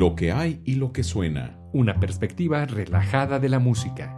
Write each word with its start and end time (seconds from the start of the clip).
Lo 0.00 0.14
que 0.16 0.32
hay 0.32 0.62
y 0.64 0.76
lo 0.76 0.94
que 0.94 1.02
suena. 1.02 1.58
Una 1.74 2.00
perspectiva 2.00 2.64
relajada 2.64 3.38
de 3.38 3.50
la 3.50 3.58
música. 3.58 4.16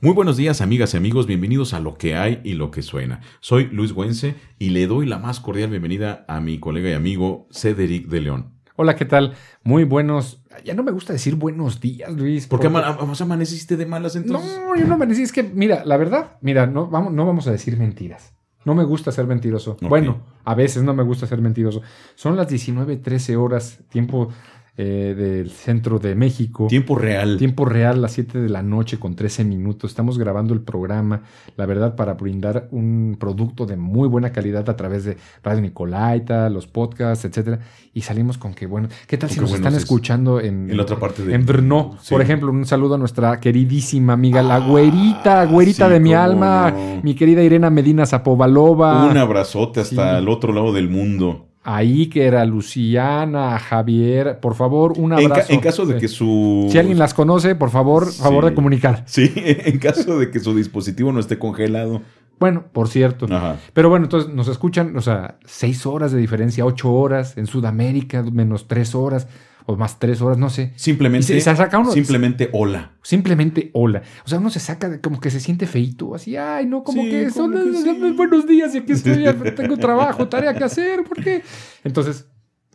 Muy 0.00 0.14
buenos 0.14 0.38
días 0.38 0.62
amigas 0.62 0.94
y 0.94 0.96
amigos, 0.96 1.26
bienvenidos 1.26 1.74
a 1.74 1.80
Lo 1.80 1.98
que 1.98 2.16
hay 2.16 2.40
y 2.42 2.54
lo 2.54 2.70
que 2.70 2.80
suena. 2.80 3.20
Soy 3.40 3.66
Luis 3.66 3.92
Güense 3.92 4.36
y 4.58 4.70
le 4.70 4.86
doy 4.86 5.04
la 5.04 5.18
más 5.18 5.40
cordial 5.40 5.68
bienvenida 5.68 6.24
a 6.26 6.40
mi 6.40 6.58
colega 6.58 6.88
y 6.88 6.94
amigo 6.94 7.48
Cedric 7.50 8.06
de 8.08 8.22
León. 8.22 8.54
Hola, 8.76 8.96
¿qué 8.96 9.04
tal? 9.04 9.34
Muy 9.62 9.84
buenos. 9.84 10.42
Ya 10.64 10.72
no 10.72 10.82
me 10.84 10.90
gusta 10.90 11.12
decir 11.12 11.34
buenos 11.34 11.82
días, 11.82 12.10
Luis. 12.14 12.46
¿Por 12.46 12.60
qué 12.60 12.68
ama- 12.68 12.96
amaneciste 13.20 13.76
de 13.76 13.84
malas 13.84 14.16
entonces? 14.16 14.58
No, 14.64 14.74
yo 14.74 14.86
no 14.86 14.94
amanecí. 14.94 15.20
Es 15.20 15.32
que, 15.32 15.42
mira, 15.42 15.84
la 15.84 15.98
verdad, 15.98 16.38
mira, 16.40 16.66
no 16.66 16.86
vamos, 16.88 17.12
no 17.12 17.26
vamos 17.26 17.46
a 17.46 17.52
decir 17.52 17.76
mentiras. 17.76 18.32
No 18.66 18.74
me 18.74 18.82
gusta 18.82 19.12
ser 19.12 19.28
mentiroso. 19.28 19.76
Bueno, 19.80 20.18
a 20.44 20.56
veces 20.56 20.82
no 20.82 20.92
me 20.92 21.04
gusta 21.04 21.26
ser 21.28 21.40
mentiroso. 21.40 21.82
Son 22.16 22.36
las 22.36 22.48
19, 22.48 22.96
13 22.96 23.36
horas, 23.36 23.78
tiempo 23.88 24.30
eh, 24.78 25.14
del 25.16 25.50
centro 25.50 25.98
de 25.98 26.14
México. 26.14 26.66
Tiempo 26.68 26.96
real. 26.96 27.36
Tiempo 27.38 27.64
real, 27.64 28.02
las 28.02 28.12
7 28.12 28.40
de 28.40 28.48
la 28.48 28.62
noche 28.62 28.98
con 28.98 29.14
13 29.16 29.44
minutos. 29.44 29.90
Estamos 29.90 30.18
grabando 30.18 30.52
el 30.52 30.60
programa, 30.60 31.22
la 31.56 31.64
verdad, 31.66 31.96
para 31.96 32.14
brindar 32.14 32.68
un 32.72 33.16
producto 33.18 33.64
de 33.66 33.76
muy 33.76 34.06
buena 34.08 34.32
calidad 34.32 34.68
a 34.68 34.76
través 34.76 35.04
de 35.04 35.16
Radio 35.42 35.62
Nicolaita, 35.62 36.50
los 36.50 36.66
podcasts, 36.66 37.24
etcétera. 37.24 37.60
Y 37.94 38.02
salimos 38.02 38.36
con 38.36 38.52
que, 38.52 38.66
bueno, 38.66 38.88
¿qué 39.06 39.16
tal 39.16 39.30
si 39.30 39.40
nos 39.40 39.52
están 39.52 39.72
es. 39.72 39.78
escuchando 39.84 40.40
en, 40.40 40.70
En 40.70 40.76
la 40.76 40.82
otra 40.82 40.98
parte 40.98 41.24
de- 41.24 41.34
en 41.34 41.46
Brno? 41.46 41.96
Sí. 42.02 42.12
Por 42.12 42.20
ejemplo, 42.20 42.50
un 42.50 42.66
saludo 42.66 42.96
a 42.96 42.98
nuestra 42.98 43.40
queridísima 43.40 44.12
amiga, 44.12 44.42
la 44.42 44.56
Ah, 44.56 44.60
güerita, 44.68 45.44
güerita 45.46 45.86
sí, 45.86 45.92
de 45.94 46.00
mi 46.00 46.12
alma, 46.12 46.70
no. 46.70 47.00
mi 47.02 47.14
querida 47.14 47.42
Irena 47.42 47.70
Medina 47.70 48.04
Zapovalova. 48.04 49.06
Un 49.10 49.16
abrazote 49.16 49.80
hasta 49.80 50.12
Sí. 50.12 50.18
el 50.22 50.28
otro 50.28 50.52
lado 50.52 50.72
del 50.72 50.88
mundo. 50.88 51.48
Ahí 51.68 52.06
que 52.06 52.26
era 52.26 52.44
Luciana, 52.44 53.58
Javier, 53.58 54.38
por 54.40 54.54
favor, 54.54 54.92
un 54.96 55.12
En, 55.14 55.18
ca- 55.18 55.24
abrazo. 55.34 55.52
en 55.52 55.60
caso 55.60 55.84
de 55.84 55.98
que 55.98 56.06
su... 56.06 56.68
Si 56.70 56.78
alguien 56.78 56.96
las 56.98 57.12
conoce, 57.12 57.56
por 57.56 57.70
favor, 57.70 58.10
favor 58.12 58.44
de 58.44 58.54
comunicar. 58.54 59.02
Sí, 59.06 59.32
en 59.36 59.78
caso 59.78 60.18
de 60.18 60.30
que 60.30 60.38
su 60.38 60.54
dispositivo 60.54 61.10
no 61.12 61.18
esté 61.18 61.38
congelado. 61.40 62.02
Bueno, 62.38 62.64
por 62.72 62.86
cierto. 62.88 63.26
Ajá. 63.28 63.56
Pero 63.72 63.88
bueno, 63.88 64.04
entonces 64.04 64.32
nos 64.32 64.46
escuchan, 64.46 64.96
o 64.96 65.00
sea, 65.00 65.38
seis 65.44 65.86
horas 65.86 66.12
de 66.12 66.18
diferencia, 66.18 66.64
ocho 66.64 66.92
horas, 66.92 67.36
en 67.36 67.46
Sudamérica 67.46 68.22
menos 68.22 68.68
tres 68.68 68.94
horas, 68.94 69.26
o 69.66 69.76
más 69.76 69.98
tres 69.98 70.20
horas, 70.22 70.38
no 70.38 70.48
sé. 70.48 70.72
Simplemente... 70.76 71.26
Se- 71.26 71.40
se 71.40 71.56
saca 71.56 71.78
uno- 71.78 71.90
Simplemente 71.92 72.48
hola. 72.52 72.92
Simplemente 73.02 73.70
hola. 73.74 74.02
O 74.24 74.28
sea, 74.28 74.38
uno 74.38 74.48
se 74.50 74.60
saca 74.60 74.88
de- 74.88 75.00
como 75.00 75.20
que 75.20 75.30
se 75.30 75.40
siente 75.40 75.66
feito, 75.66 76.14
así, 76.14 76.36
ay, 76.36 76.66
no, 76.66 76.82
como 76.84 77.02
Sí, 77.02 77.10
que 77.10 77.30
son 77.30 77.52
que 77.52 77.72
sí. 77.82 78.12
buenos 78.16 78.46
días 78.46 78.74
y 78.74 78.78
aquí 78.78 78.92
estoy, 78.92 79.24
tengo 79.56 79.76
trabajo, 79.76 80.28
tarea 80.28 80.54
que 80.54 80.64
hacer, 80.64 81.02
¿por 81.04 81.22
qué? 81.22 81.42
Entonces, 81.84 82.26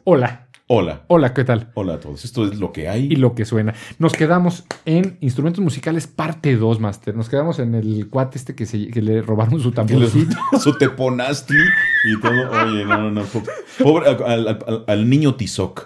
hola, 0.04 0.48
Hola. 0.74 1.04
hola, 1.08 1.34
¿qué 1.34 1.44
tal? 1.44 1.70
Hola 1.74 1.96
a 1.96 2.00
todos. 2.00 2.24
Esto 2.24 2.46
es 2.46 2.58
lo 2.58 2.72
que 2.72 2.88
hay. 2.88 3.08
Y 3.12 3.18
lo 3.18 3.36
que 3.36 3.44
suena. 3.44 3.74
Nos 4.00 4.14
quedamos 4.14 4.64
en 4.86 5.18
instrumentos 5.20 5.62
musicales 5.62 6.08
parte 6.08 6.56
2, 6.56 6.80
Master. 6.80 7.14
Nos 7.14 7.28
quedamos 7.28 7.60
en 7.60 7.76
el 7.76 8.08
cuate 8.10 8.38
este 8.38 8.56
que, 8.56 8.66
se, 8.66 8.88
que 8.88 9.02
le 9.02 9.22
robaron 9.22 9.60
su 9.60 9.74
tamborcito. 9.74 10.38
su 10.62 10.78
teponastli 10.78 11.58
y 12.06 12.22
todo. 12.22 12.32
Oye, 12.64 12.86
no, 12.86 13.02
no, 13.02 13.12
no. 13.12 13.24
po- 13.24 13.44
Pobre 13.84 14.08
al, 14.12 14.24
al- 14.24 14.48
al- 14.66 14.84
al 14.88 15.10
niño 15.10 15.36
Tizoc. 15.36 15.84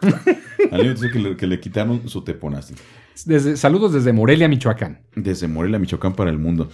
Al 0.71 0.81
niño 0.83 0.93
Tizoc 0.93 1.11
que 1.13 1.19
le, 1.19 1.35
que 1.35 1.47
le 1.47 1.59
quitaron 1.59 2.07
su 2.07 2.21
teponastli. 2.23 2.75
Desde, 3.25 3.57
saludos 3.57 3.91
desde 3.91 4.13
Morelia, 4.13 4.47
Michoacán. 4.47 5.01
Desde 5.15 5.47
Morelia, 5.47 5.79
Michoacán 5.79 6.13
para 6.13 6.29
el 6.29 6.37
mundo. 6.37 6.69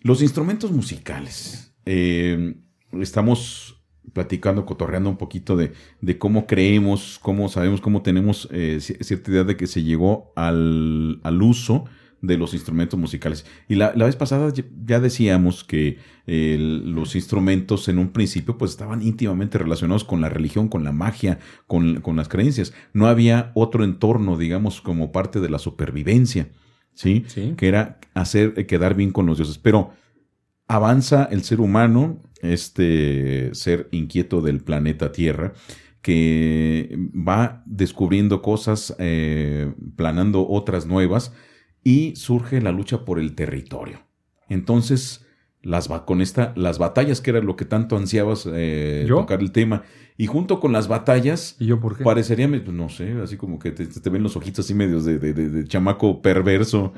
Los 0.00 0.22
instrumentos 0.22 0.70
musicales. 0.70 1.74
Eh, 1.84 2.54
estamos 2.92 3.77
platicando, 4.12 4.64
cotorreando 4.66 5.10
un 5.10 5.16
poquito 5.16 5.56
de, 5.56 5.72
de 6.00 6.18
cómo 6.18 6.46
creemos, 6.46 7.18
cómo 7.22 7.48
sabemos, 7.48 7.80
cómo 7.80 8.02
tenemos 8.02 8.48
eh, 8.52 8.76
ci- 8.80 9.02
cierta 9.02 9.30
idea 9.30 9.44
de 9.44 9.56
que 9.56 9.66
se 9.66 9.82
llegó 9.82 10.32
al, 10.36 11.20
al 11.22 11.42
uso 11.42 11.84
de 12.20 12.36
los 12.36 12.52
instrumentos 12.52 12.98
musicales. 12.98 13.46
Y 13.68 13.76
la, 13.76 13.92
la 13.94 14.06
vez 14.06 14.16
pasada 14.16 14.52
ya- 14.52 14.98
decíamos 15.00 15.62
que 15.62 15.98
eh, 16.26 16.56
los 16.58 17.14
instrumentos 17.14 17.88
en 17.88 17.98
un 17.98 18.08
principio 18.08 18.58
pues 18.58 18.72
estaban 18.72 19.02
íntimamente 19.02 19.56
relacionados 19.56 20.02
con 20.02 20.20
la 20.20 20.28
religión, 20.28 20.68
con 20.68 20.82
la 20.82 20.90
magia, 20.92 21.38
con, 21.68 22.00
con 22.00 22.16
las 22.16 22.28
creencias. 22.28 22.72
No 22.92 23.06
había 23.06 23.52
otro 23.54 23.84
entorno, 23.84 24.36
digamos, 24.36 24.80
como 24.80 25.12
parte 25.12 25.38
de 25.40 25.48
la 25.48 25.60
supervivencia, 25.60 26.48
¿sí? 26.92 27.24
Sí. 27.28 27.54
Que 27.56 27.68
era 27.68 28.00
hacer 28.14 28.54
eh, 28.56 28.66
quedar 28.66 28.94
bien 28.96 29.12
con 29.12 29.26
los 29.26 29.38
dioses. 29.38 29.58
Pero 29.58 29.92
avanza 30.68 31.24
el 31.30 31.42
ser 31.44 31.60
humano, 31.60 32.22
este 32.42 33.50
ser 33.54 33.88
inquieto 33.90 34.40
del 34.42 34.60
planeta 34.60 35.10
Tierra, 35.12 35.54
que 36.02 36.96
va 37.12 37.62
descubriendo 37.66 38.40
cosas, 38.42 38.94
eh, 38.98 39.72
planando 39.96 40.46
otras 40.48 40.86
nuevas, 40.86 41.32
y 41.84 42.14
surge 42.16 42.60
la 42.60 42.70
lucha 42.72 43.04
por 43.04 43.18
el 43.18 43.34
territorio. 43.34 44.00
Entonces, 44.48 45.26
las, 45.62 45.88
con 45.88 46.20
esta, 46.22 46.52
las 46.56 46.78
batallas, 46.78 47.20
que 47.20 47.30
era 47.30 47.40
lo 47.40 47.56
que 47.56 47.64
tanto 47.64 47.96
ansiabas 47.96 48.48
eh, 48.50 49.04
tocar 49.08 49.40
el 49.40 49.52
tema, 49.52 49.82
y 50.16 50.26
junto 50.26 50.60
con 50.60 50.72
las 50.72 50.88
batallas, 50.88 51.56
¿Y 51.58 51.66
yo 51.66 51.80
por 51.80 51.96
qué? 51.96 52.04
parecería, 52.04 52.48
pues, 52.48 52.68
no 52.68 52.88
sé, 52.88 53.12
así 53.22 53.36
como 53.36 53.58
que 53.58 53.72
te, 53.72 53.86
te 53.86 54.10
ven 54.10 54.22
los 54.22 54.36
ojitos 54.36 54.64
así 54.64 54.74
medios 54.74 55.04
de, 55.04 55.18
de- 55.18 55.32
de- 55.32 55.48
de 55.50 55.64
chamaco 55.64 56.22
perverso, 56.22 56.92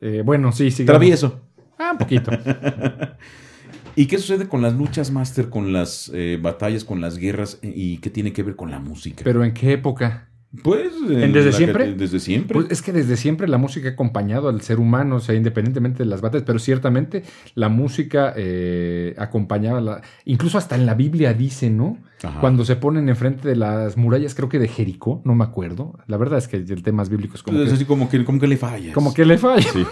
Eh, 0.00 0.22
bueno, 0.24 0.52
sí, 0.52 0.70
sí. 0.70 0.84
travieso. 0.84 1.40
Ah, 1.78 1.92
un 1.92 1.98
poquito. 1.98 2.30
¿Y 3.96 4.06
qué 4.06 4.18
sucede 4.18 4.46
con 4.46 4.60
las 4.60 4.74
luchas, 4.74 5.10
Master, 5.10 5.48
con 5.48 5.72
las 5.72 6.10
eh, 6.14 6.38
batallas, 6.40 6.84
con 6.84 7.00
las 7.00 7.16
guerras 7.16 7.58
y 7.62 7.98
qué 7.98 8.10
tiene 8.10 8.32
que 8.32 8.42
ver 8.42 8.54
con 8.54 8.70
la 8.70 8.78
música? 8.78 9.22
Pero 9.24 9.42
¿en 9.42 9.54
qué 9.54 9.72
época? 9.72 10.28
Pues 10.62 10.92
¿En 11.08 11.32
desde 11.32 11.50
la- 11.50 11.56
siempre? 11.56 11.94
Desde 11.94 12.20
siempre. 12.20 12.54
Pues 12.54 12.66
es 12.70 12.82
que 12.82 12.92
desde 12.92 13.16
siempre 13.16 13.48
la 13.48 13.58
música 13.58 13.88
ha 13.88 13.92
acompañado 13.92 14.48
al 14.48 14.60
ser 14.60 14.78
humano, 14.78 15.16
o 15.16 15.20
sea, 15.20 15.34
independientemente 15.34 15.98
de 16.04 16.06
las 16.08 16.20
batallas, 16.20 16.44
pero 16.46 16.58
ciertamente 16.58 17.22
la 17.54 17.68
música 17.68 18.32
eh, 18.36 19.14
acompañaba, 19.18 19.80
la, 19.80 20.02
incluso 20.24 20.58
hasta 20.58 20.74
en 20.76 20.86
la 20.86 20.94
Biblia 20.94 21.34
dice, 21.34 21.70
¿no? 21.70 21.98
Ajá. 22.22 22.40
Cuando 22.40 22.64
se 22.64 22.76
ponen 22.76 23.08
enfrente 23.10 23.46
de 23.46 23.56
las 23.56 23.98
murallas, 23.98 24.34
creo 24.34 24.48
que 24.48 24.58
de 24.58 24.68
Jericó, 24.68 25.20
no 25.24 25.34
me 25.34 25.44
acuerdo. 25.44 25.98
La 26.06 26.16
verdad 26.16 26.38
es 26.38 26.48
que 26.48 26.56
el 26.56 26.82
tema 26.82 27.04
bíblico 27.04 27.34
es 27.34 27.42
como 27.42 27.58
es 27.60 27.68
que, 27.68 27.74
así 27.74 27.84
como 27.84 28.08
que, 28.08 28.24
como 28.24 28.40
que 28.40 28.46
le 28.46 28.56
fallas. 28.56 28.94
como 28.94 29.12
que 29.12 29.26
le 29.26 29.36
falla. 29.36 29.66
Sí. 29.70 29.84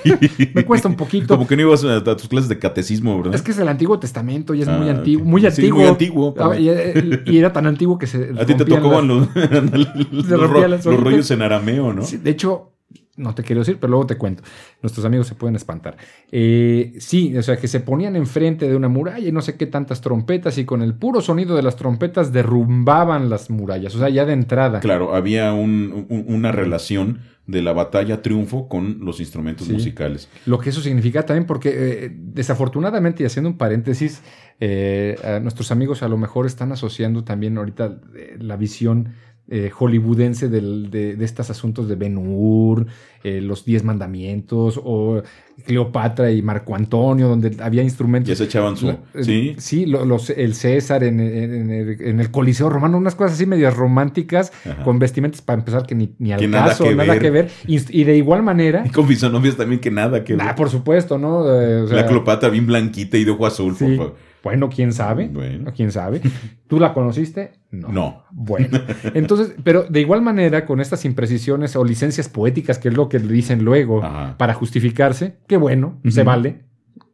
Me 0.54 0.64
cuesta 0.64 0.88
un 0.88 0.94
poquito. 0.97 1.34
Como 1.34 1.47
que 1.47 1.54
no 1.54 1.62
ibas 1.62 1.84
a, 1.84 1.97
a 1.97 2.03
tus 2.16 2.26
clases 2.28 2.48
de 2.48 2.58
catecismo, 2.58 3.19
¿verdad? 3.19 3.34
Es 3.34 3.42
que 3.42 3.50
es 3.50 3.58
el 3.58 3.69
Antiguo 3.69 3.98
Testamento 3.98 4.54
y 4.54 4.62
es 4.62 4.69
muy 4.69 4.88
Ah, 4.88 4.92
antiguo, 4.92 5.22
ok. 5.22 5.28
muy 5.30 5.41
Sí, 5.42 5.47
antiguo. 5.48 5.78
muy 5.80 5.88
antiguo, 5.88 6.34
Ah, 6.41 6.56
y, 6.58 6.69
eh, 6.70 7.22
y 7.26 7.36
era 7.36 7.53
tan 7.53 7.66
antiguo 7.66 7.98
que 7.98 8.06
se 8.06 8.30
a 8.41 8.47
ti 8.47 8.54
te 8.54 8.64
tocaban 8.64 9.06
las- 9.06 9.28
los, 9.72 10.26
los, 10.28 10.50
ro- 10.62 10.69
los 10.69 11.00
rollos 11.03 11.31
en 11.31 11.42
arameo, 11.42 11.92
¿no? 11.92 12.03
Sí, 12.04 12.16
de 12.19 12.31
hecho, 12.31 12.70
no 13.16 13.32
te 13.34 13.42
quiero 13.44 13.60
decir, 13.60 13.78
pero 13.81 13.92
luego 13.92 14.06
te 14.06 14.16
cuento. 14.19 14.42
Nuestros 14.82 15.04
amigos 15.06 15.28
se 15.28 15.34
pueden 15.37 15.54
espantar. 15.54 15.97
Eh, 16.32 16.94
sí, 16.98 17.37
o 17.37 17.42
sea, 17.42 17.56
que 17.56 17.69
se 17.69 17.78
ponían 17.81 18.16
enfrente 18.16 18.69
de 18.69 18.75
una 18.75 18.88
muralla 18.88 19.28
y 19.28 19.32
no 19.32 19.41
sé 19.41 19.56
qué 19.56 19.66
tantas 19.66 20.00
trompetas 20.00 20.59
y 20.59 20.65
con 20.65 20.82
el 20.82 20.94
puro 20.94 21.20
sonido 21.20 21.54
de 21.54 21.62
las 21.62 21.76
trompetas 21.76 22.32
derrumbaban 22.32 23.31
las 23.31 23.50
murallas, 23.50 23.94
o 23.94 23.98
sea, 23.98 24.09
ya 24.09 24.25
de 24.25 24.32
entrada. 24.32 24.81
Claro, 24.81 25.15
había 25.15 25.53
un- 25.53 26.06
un- 26.09 26.25
una 26.28 26.50
relación 26.50 27.21
de 27.47 27.60
la 27.62 27.72
batalla 27.75 28.22
triunfo 28.22 28.69
con 28.69 29.04
los 29.04 29.21
instrumentos 29.21 29.66
Sí. 29.66 29.75
musicales. 29.75 30.28
Lo 30.47 30.59
que 30.59 30.71
eso 30.71 30.81
significa 30.81 31.26
también, 31.26 31.47
porque 31.47 31.71
eh, 32.06 32.10
desafortunadamente, 32.10 33.22
y 33.22 33.26
haciendo 33.26 33.50
un 33.50 33.59
paréntesis, 33.59 34.22
eh, 34.60 35.16
a 35.22 35.41
nuestros 35.41 35.71
amigos 35.71 36.03
a 36.03 36.09
lo 36.09 36.16
mejor 36.16 36.47
están 36.47 36.72
asociando 36.72 37.22
también 37.22 37.59
ahorita 37.59 38.00
la 38.38 38.56
visión 38.56 39.10
eh, 39.50 39.71
hollywoodense 39.71 40.49
del- 40.49 40.91
de, 40.91 41.16
de 41.16 41.25
estos 41.25 41.50
asuntos 41.50 41.88
de 41.88 41.97
Ben 41.97 42.16
Hur, 42.16 42.87
eh, 43.22 43.41
los 43.41 43.65
Diez 43.65 43.84
Mandamientos, 43.84 44.81
o 44.82 45.22
Cleopatra 45.66 46.31
y 46.31 46.43
Marco 46.43 46.75
Antonio, 46.75 47.28
donde 47.28 47.56
había 47.62 47.83
instrumentos. 47.83 48.28
Ya 48.28 48.37
se 48.37 48.44
echaban 48.44 48.77
su... 48.77 48.88
Eh, 48.91 48.97
sí, 49.22 49.54
Sí, 49.59 49.86
lo- 49.86 50.04
los- 50.04 50.30
el 50.30 50.54
César 50.54 51.04
en, 51.04 51.21
en- 51.21 51.54
en 51.54 51.71
el, 51.71 52.01
en 52.03 52.21
el 52.21 52.30
Coliseo 52.30 52.68
Romano, 52.71 52.97
unas 52.98 53.15
cosas 53.15 53.34
así 53.34 53.47
medias 53.47 53.77
románticas, 53.77 54.53
Ajá. 54.68 54.83
con 54.83 54.98
vestimentas 54.98 55.42
para 55.42 55.59
empezar 55.60 55.86
que 55.86 55.95
ni, 55.95 56.15
ni 56.18 56.33
al 56.33 56.41
Que 56.41 56.48
nada 56.48 56.68
caso, 56.68 56.84
que 56.84 56.95
nada 56.95 57.13
ver. 57.13 57.22
que 57.22 57.30
ver. 57.30 57.51
Y, 57.66 58.01
y 58.01 58.04
de 58.04 58.16
igual 58.16 58.42
manera, 58.42 58.83
Y 58.86 58.91
con 58.91 59.07
fisonomias 59.07 59.57
también 59.57 59.80
que 59.80 59.91
nada 59.91 60.24
que 60.24 60.34
nah, 60.36 60.47
ver. 60.47 60.54
por 60.57 60.71
supuesto, 60.71 61.18
¿no? 61.18 61.45
Eh, 61.60 61.83
o 61.83 61.86
sea, 61.89 61.97
La 61.98 62.07
Cleopatra 62.07 62.48
bien 62.48 62.66
blanquita 62.66 63.16
y 63.18 63.24
de 63.24 63.30
ojo 63.30 63.47
azul, 63.47 63.74
sí. 63.77 63.84
por 63.84 63.97
favor. 63.97 64.15
Bueno, 64.44 64.68
quién 64.68 64.92
sabe. 64.92 65.28
Bueno. 65.28 65.72
¿Quién 65.74 65.91
sabe? 65.91 66.20
¿Tú 66.68 66.78
la 66.78 66.92
conociste? 66.92 67.54
No. 67.70 67.88
No. 67.88 68.24
Bueno, 68.30 68.78
entonces, 69.14 69.54
pero 69.64 69.84
de 69.84 70.00
igual 70.00 70.20
manera, 70.20 70.66
con 70.66 70.80
estas 70.80 71.06
imprecisiones 71.06 71.74
o 71.76 71.84
licencias 71.84 72.28
poéticas, 72.28 72.78
que 72.78 72.88
es 72.88 72.94
lo 72.94 73.08
que 73.08 73.18
le 73.18 73.32
dicen 73.32 73.64
luego 73.64 74.04
Ajá. 74.04 74.36
para 74.36 74.52
justificarse, 74.52 75.38
qué 75.46 75.56
bueno, 75.56 75.98
se 76.06 76.22
vale. 76.22 76.60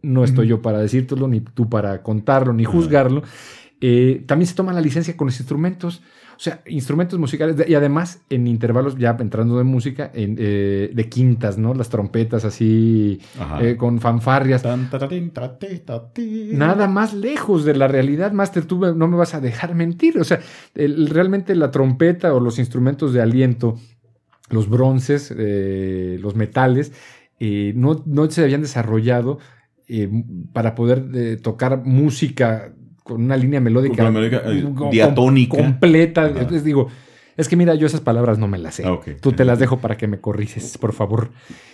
No 0.02 0.24
estoy 0.24 0.48
yo 0.48 0.60
para 0.60 0.78
decírtelo, 0.78 1.28
ni 1.28 1.40
tú 1.40 1.68
para 1.68 2.02
contarlo, 2.02 2.52
ni 2.52 2.64
juzgarlo. 2.64 3.22
Eh, 3.80 4.24
también 4.26 4.46
se 4.46 4.54
toma 4.54 4.72
la 4.72 4.80
licencia 4.80 5.16
con 5.16 5.26
los 5.28 5.38
instrumentos. 5.38 6.02
O 6.40 6.42
sea, 6.42 6.62
instrumentos 6.64 7.19
musicales 7.19 7.69
y 7.69 7.75
además 7.75 8.22
en 8.31 8.46
intervalos 8.46 8.96
ya 8.96 9.14
entrando 9.20 9.58
de 9.58 9.64
música 9.64 10.10
en, 10.14 10.37
eh, 10.38 10.90
de 10.90 11.08
quintas, 11.10 11.58
¿no? 11.58 11.75
Las 11.75 11.90
trompetas 11.90 12.46
así 12.46 13.20
eh, 13.60 13.76
con 13.76 14.00
fanfarrias. 14.00 14.62
Nada 16.54 16.88
más 16.88 17.12
lejos 17.12 17.66
de 17.66 17.75
la 17.76 17.88
realidad, 17.88 18.32
Master, 18.32 18.64
tú 18.64 18.78
no 18.78 19.06
me 19.06 19.19
vas 19.19 19.34
a 19.34 19.40
dejar 19.42 19.75
mentir. 19.75 20.19
O 20.19 20.25
sea, 20.25 20.40
realmente 20.75 21.54
la 21.54 21.70
trompeta 21.70 22.32
o 22.32 22.40
los 22.40 22.58
instrumentos 22.58 23.12
de 23.12 23.20
aliento, 23.20 23.78
los 24.48 24.66
bronces, 24.66 25.34
eh, 25.37 26.16
los 26.22 26.37
metales, 26.37 26.94
no, 27.38 28.02
no 28.06 28.31
se 28.31 28.44
habían 28.44 28.62
desarrollado 28.62 29.40
para 30.54 30.75
poder 30.75 31.38
tocar 31.42 31.84
música 31.84 32.72
con 33.10 33.24
una 33.24 33.36
línea 33.36 33.60
melódica, 33.60 34.08
eh, 34.46 34.64
diatónica. 34.90 35.56
completa. 35.56 36.28
Entonces 36.28 36.62
digo, 36.64 36.88
es 37.36 37.48
que 37.48 37.56
mira, 37.56 37.74
yo 37.74 37.86
esas 37.86 38.00
palabras 38.00 38.38
no 38.38 38.46
me 38.46 38.58
las 38.58 38.76
sé. 38.76 38.84
Ah, 38.86 39.00
Tú 39.20 39.32
te 39.32 39.44
las 39.44 39.58
dejo 39.58 39.78
para 39.78 39.96
que 39.96 40.06
me 40.06 40.20
corriges, 40.20 40.78
por 40.78 40.92
favor. 40.92 41.30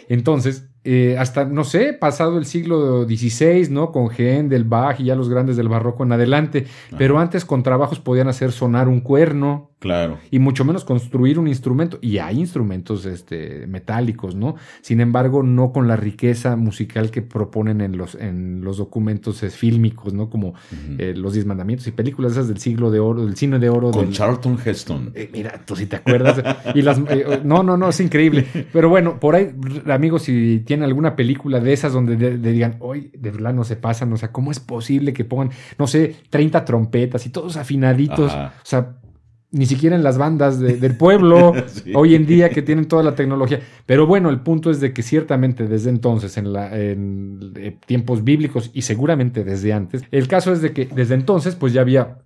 Entonces, 0.09 0.69
eh, 0.89 1.17
hasta, 1.19 1.45
no 1.45 1.65
sé, 1.65 1.95
pasado 1.95 2.39
el 2.39 2.47
siglo 2.47 3.05
XVI, 3.07 3.69
¿no? 3.71 3.91
Con 3.91 4.07
del 4.17 4.63
Bach 4.63 5.01
y 5.01 5.05
ya 5.05 5.17
los 5.17 5.29
grandes 5.29 5.57
del 5.57 5.69
barroco 5.69 6.05
en 6.05 6.13
adelante. 6.13 6.67
Pero 6.97 7.19
antes 7.19 7.45
con 7.45 7.65
trabajos 7.65 7.99
podían 7.99 8.29
hacer 8.29 8.53
sonar 8.53 8.87
un 8.87 9.01
cuerno. 9.01 9.71
Claro. 9.79 10.19
Y 10.31 10.39
mucho 10.39 10.65
menos 10.65 10.85
construir 10.85 11.39
un 11.39 11.49
instrumento. 11.49 11.99
Y 12.01 12.19
hay 12.19 12.39
instrumentos 12.39 13.05
este, 13.05 13.67
metálicos, 13.67 14.37
¿no? 14.37 14.55
Sin 14.81 15.01
embargo, 15.01 15.43
no 15.43 15.73
con 15.73 15.89
la 15.89 15.97
riqueza 15.97 16.55
musical 16.57 17.11
que 17.11 17.21
proponen 17.21 17.81
en 17.81 17.99
los, 17.99 18.15
en 18.15 18.63
los 18.63 18.79
documentos 18.79 19.41
fílmicos, 19.41 20.15
¿no? 20.15 20.31
Como 20.31 20.55
eh, 20.99 21.15
los 21.17 21.35
Diez 21.35 21.47
Mandamientos 21.47 21.87
y 21.89 21.91
películas 21.91 22.33
esas 22.33 22.49
del 22.49 22.59
siglo 22.59 22.91
de 22.91 23.01
oro, 23.01 23.27
del 23.27 23.37
cine 23.37 23.59
de 23.59 23.69
oro. 23.69 23.91
Con 23.91 24.13
Charlton 24.13 24.57
Heston. 24.65 25.11
Eh, 25.15 25.31
mira, 25.33 25.61
tú 25.67 25.75
si 25.75 25.87
te 25.87 25.97
acuerdas. 25.97 26.43
y 26.75 26.83
las, 26.83 26.99
no, 27.45 27.63
no, 27.63 27.77
no, 27.77 27.89
es 27.89 28.01
increíble. 28.01 28.47
Pero 28.73 28.89
bueno, 28.89 29.19
por 29.19 29.35
ahí, 29.35 29.51
amigos, 29.89 30.23
si 30.23 30.63
tienen 30.65 30.76
alguna 30.83 31.17
película 31.17 31.61
de 31.61 31.73
esas 31.73 31.93
donde 31.93 32.17
digan, 32.39 32.77
hoy 32.81 33.11
de 33.17 33.31
verdad 33.31 33.55
no 33.55 33.65
se 33.65 33.77
pasan, 33.77 34.13
o 34.13 34.17
sea, 34.17 34.33
¿cómo 34.33 34.51
es 34.51 34.61
posible 34.61 35.13
que 35.13 35.25
pongan, 35.25 35.51
no 35.79 35.87
sé, 35.87 36.17
30 36.31 36.65
trompetas 36.65 37.27
y 37.27 37.31
todos 37.31 37.57
afinaditos? 37.57 38.33
O 38.33 38.51
sea, 38.63 38.97
ni 39.51 39.67
siquiera 39.67 39.97
en 39.97 40.03
las 40.03 40.19
bandas 40.19 40.59
del 40.59 40.97
pueblo, 40.97 41.55
hoy 41.95 42.15
en 42.15 42.27
día 42.27 42.51
que 42.51 42.63
tienen 42.63 42.87
toda 42.87 43.03
la 43.03 43.15
tecnología. 43.15 43.61
Pero 43.87 44.07
bueno, 44.07 44.29
el 44.29 44.41
punto 44.41 44.71
es 44.71 44.81
de 44.81 44.93
que 44.93 45.03
ciertamente 45.03 45.67
desde 45.67 45.91
entonces, 45.91 46.37
en, 46.37 46.53
la, 46.53 46.77
en 46.77 47.53
eh, 47.57 47.77
tiempos 47.87 48.25
bíblicos 48.25 48.71
y 48.75 48.83
seguramente 48.83 49.45
desde 49.45 49.73
antes, 49.73 50.03
el 50.11 50.29
caso 50.29 50.53
es 50.53 50.61
de 50.63 50.73
que 50.73 50.87
desde 50.87 51.15
entonces 51.15 51.55
pues 51.55 51.73
ya 51.73 51.81
había 51.81 52.19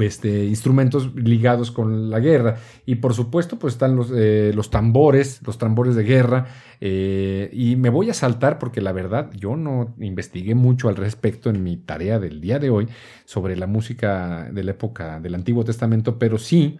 este, 0.00 0.44
instrumentos 0.44 1.14
ligados 1.14 1.70
con 1.70 2.10
la 2.10 2.20
guerra. 2.20 2.56
Y 2.86 2.96
por 2.96 3.14
supuesto, 3.14 3.58
pues 3.58 3.74
están 3.74 3.96
los, 3.96 4.10
eh, 4.14 4.52
los 4.54 4.70
tambores, 4.70 5.40
los 5.44 5.58
tambores 5.58 5.94
de 5.94 6.04
guerra. 6.04 6.46
Eh, 6.80 7.50
y 7.52 7.76
me 7.76 7.90
voy 7.90 8.10
a 8.10 8.14
saltar 8.14 8.58
porque 8.58 8.80
la 8.80 8.92
verdad 8.92 9.30
yo 9.34 9.56
no 9.56 9.94
investigué 10.00 10.54
mucho 10.54 10.88
al 10.88 10.96
respecto 10.96 11.50
en 11.50 11.62
mi 11.62 11.76
tarea 11.76 12.18
del 12.18 12.40
día 12.40 12.58
de 12.58 12.70
hoy 12.70 12.88
sobre 13.24 13.56
la 13.56 13.66
música 13.66 14.50
de 14.52 14.64
la 14.64 14.72
época 14.72 15.20
del 15.20 15.34
Antiguo 15.34 15.64
Testamento, 15.64 16.18
pero 16.18 16.38
sí 16.38 16.78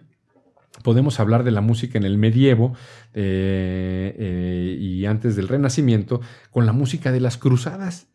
podemos 0.83 1.19
hablar 1.19 1.43
de 1.43 1.51
la 1.51 1.61
música 1.61 1.97
en 1.97 2.03
el 2.03 2.17
medievo 2.17 2.73
eh, 3.13 4.77
y 4.79 5.05
antes 5.05 5.35
del 5.35 5.47
Renacimiento 5.47 6.21
con 6.51 6.65
la 6.65 6.73
música 6.73 7.11
de 7.11 7.21
las 7.21 7.37
cruzadas 7.37 8.07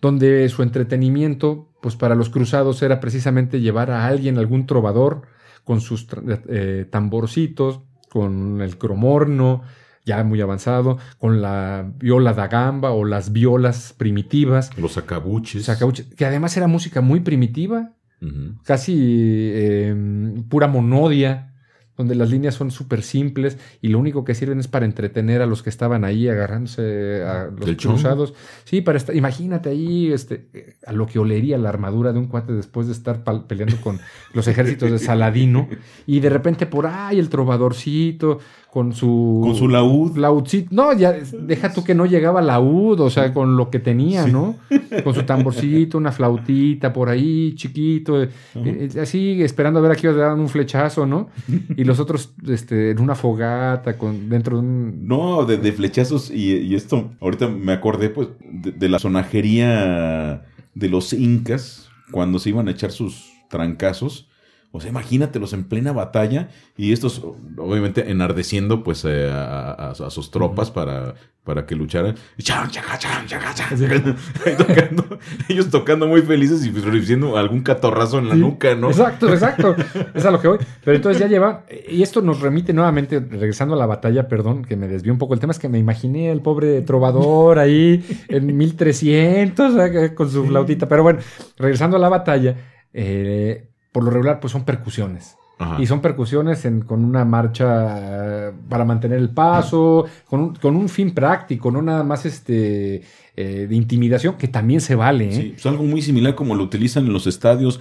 donde 0.00 0.48
su 0.48 0.62
entretenimiento, 0.62 1.68
pues 1.80 1.96
para 1.96 2.14
los 2.14 2.30
cruzados 2.30 2.82
era 2.82 3.00
precisamente 3.00 3.60
llevar 3.60 3.90
a 3.90 4.06
alguien, 4.06 4.38
algún 4.38 4.66
trovador, 4.66 5.22
con 5.64 5.80
sus 5.80 6.06
eh, 6.48 6.86
tamborcitos, 6.90 7.80
con 8.08 8.62
el 8.62 8.78
cromorno, 8.78 9.62
ya 10.04 10.24
muy 10.24 10.40
avanzado, 10.40 10.98
con 11.18 11.42
la 11.42 11.92
viola 11.98 12.32
da 12.32 12.48
gamba 12.48 12.92
o 12.92 13.04
las 13.04 13.32
violas 13.32 13.94
primitivas. 13.96 14.70
Los 14.78 15.68
acabuches. 15.68 16.08
que 16.16 16.24
además 16.24 16.56
era 16.56 16.66
música 16.66 17.00
muy 17.00 17.20
primitiva, 17.20 17.92
casi 18.64 19.52
em, 19.54 20.42
pura 20.48 20.66
monodia 20.66 21.47
donde 21.98 22.14
las 22.14 22.30
líneas 22.30 22.54
son 22.54 22.70
súper 22.70 23.02
simples 23.02 23.58
y 23.82 23.88
lo 23.88 23.98
único 23.98 24.24
que 24.24 24.34
sirven 24.34 24.60
es 24.60 24.68
para 24.68 24.86
entretener 24.86 25.42
a 25.42 25.46
los 25.46 25.62
que 25.64 25.68
estaban 25.68 26.04
ahí 26.04 26.28
agarrándose 26.28 27.22
a 27.24 27.50
los 27.54 27.76
cruzados. 27.76 28.34
Sí, 28.64 28.80
para 28.80 28.96
estar, 28.98 29.14
imagínate 29.14 29.68
ahí 29.68 30.12
este, 30.12 30.76
a 30.86 30.92
lo 30.92 31.06
que 31.06 31.18
olería 31.18 31.58
la 31.58 31.68
armadura 31.68 32.12
de 32.12 32.20
un 32.20 32.28
cuate 32.28 32.52
después 32.52 32.86
de 32.86 32.92
estar 32.92 33.24
peleando 33.46 33.76
con 33.80 33.98
los 34.32 34.46
ejércitos 34.46 34.92
de 34.92 34.98
Saladino 35.00 35.68
y 36.06 36.20
de 36.20 36.30
repente 36.30 36.66
por 36.66 36.86
ahí 36.86 37.18
el 37.18 37.28
trovadorcito 37.28 38.38
con 38.70 38.92
su... 38.92 39.40
Con 39.42 39.56
su 39.56 39.66
laúd. 39.66 40.16
Laúdcito. 40.18 40.68
No, 40.70 40.92
ya 40.92 41.12
deja 41.12 41.72
tú 41.72 41.82
que 41.82 41.94
no 41.94 42.06
llegaba 42.06 42.42
laúd, 42.42 43.00
o 43.00 43.10
sea, 43.10 43.32
con 43.32 43.56
lo 43.56 43.70
que 43.70 43.78
tenía, 43.78 44.26
¿no? 44.26 44.56
Con 45.04 45.14
su 45.14 45.22
tamborcito, 45.22 45.96
una 45.96 46.12
flautita 46.12 46.92
por 46.92 47.08
ahí, 47.08 47.54
chiquito, 47.54 48.22
eh, 48.22 48.28
eh, 48.56 48.88
así 49.00 49.42
esperando 49.42 49.78
a 49.78 49.82
ver 49.82 49.92
aquí 49.92 50.06
os 50.06 50.16
daban 50.16 50.40
un 50.40 50.48
flechazo, 50.48 51.06
¿no? 51.06 51.28
Y 51.76 51.84
los 51.88 51.98
otros 51.98 52.34
este, 52.46 52.90
en 52.90 53.00
una 53.00 53.14
fogata, 53.14 53.98
con, 53.98 54.28
dentro 54.28 54.58
de 54.58 54.62
un... 54.62 55.08
No, 55.08 55.44
de, 55.44 55.72
flechazos 55.72 56.30
y, 56.30 56.74
esto, 56.74 57.10
ahorita 57.20 57.48
me 57.48 57.72
acordé 57.72 58.10
pues 58.10 58.28
de 58.40 58.88
la 58.88 58.98
sonajería 58.98 60.44
de 60.74 60.88
los 60.88 61.12
incas 61.12 61.88
cuando 62.12 62.38
se 62.38 62.50
iban 62.50 62.68
a 62.68 62.70
echar 62.70 62.92
sus 62.92 63.32
trancazos 63.48 64.27
o 64.70 64.80
sea, 64.80 64.90
imagínatelos 64.90 65.54
en 65.54 65.64
plena 65.64 65.92
batalla 65.92 66.50
y 66.76 66.92
estos, 66.92 67.24
obviamente, 67.56 68.10
enardeciendo 68.10 68.84
pues 68.84 69.04
eh, 69.06 69.30
a, 69.32 69.94
sus 70.10 70.30
tropas 70.30 70.70
para, 70.70 71.14
para 71.42 71.64
que 71.64 71.74
lucharan. 71.74 72.16
ellos 75.48 75.70
tocando 75.70 76.06
muy 76.06 76.20
felices 76.20 76.66
y 76.66 76.70
pues, 76.70 76.84
recibiendo 76.84 77.38
algún 77.38 77.62
catorrazo 77.62 78.18
en 78.18 78.28
la 78.28 78.34
nuca, 78.34 78.74
¿no? 78.74 78.90
Exacto, 78.90 79.32
exacto. 79.32 79.74
es 80.14 80.26
a 80.26 80.30
lo 80.30 80.38
que 80.38 80.48
voy. 80.48 80.58
Pero 80.84 80.96
entonces 80.96 81.18
ya 81.18 81.26
lleva, 81.30 81.64
y 81.88 82.02
esto 82.02 82.20
nos 82.20 82.40
remite 82.40 82.74
nuevamente, 82.74 83.20
regresando 83.20 83.74
a 83.74 83.78
la 83.78 83.86
batalla, 83.86 84.28
perdón, 84.28 84.66
que 84.66 84.76
me 84.76 84.86
desvió 84.86 85.14
un 85.14 85.18
poco 85.18 85.32
el 85.32 85.40
tema, 85.40 85.52
es 85.52 85.58
que 85.58 85.70
me 85.70 85.78
imaginé 85.78 86.30
al 86.30 86.42
pobre 86.42 86.82
trovador 86.82 87.58
ahí 87.58 88.04
en 88.28 88.54
1300 88.54 90.12
con 90.14 90.30
su 90.30 90.44
flautita. 90.44 90.86
Pero 90.86 91.02
bueno, 91.02 91.20
regresando 91.56 91.96
a 91.96 92.00
la 92.00 92.10
batalla, 92.10 92.54
eh, 92.92 93.67
por 93.92 94.04
lo 94.04 94.10
regular, 94.10 94.40
pues 94.40 94.52
son 94.52 94.64
percusiones. 94.64 95.36
Y 95.78 95.86
son 95.86 96.00
percusiones 96.00 96.66
con 96.86 97.04
una 97.04 97.24
marcha 97.24 98.52
para 98.68 98.84
mantener 98.84 99.18
el 99.18 99.30
paso, 99.30 100.06
con 100.28 100.54
un, 100.62 100.88
fin 100.88 101.10
práctico, 101.10 101.72
no 101.72 101.82
nada 101.82 102.04
más 102.04 102.24
este 102.26 103.02
eh, 103.36 103.66
de 103.68 103.74
intimidación, 103.74 104.36
que 104.36 104.46
también 104.46 104.80
se 104.80 104.94
vale. 104.94 105.28
¿eh? 105.28 105.32
Sí, 105.32 105.54
es 105.56 105.66
algo 105.66 105.82
muy 105.82 106.00
similar 106.00 106.36
como 106.36 106.54
lo 106.54 106.62
utilizan 106.62 107.06
en 107.06 107.12
los 107.12 107.26
estadios. 107.26 107.80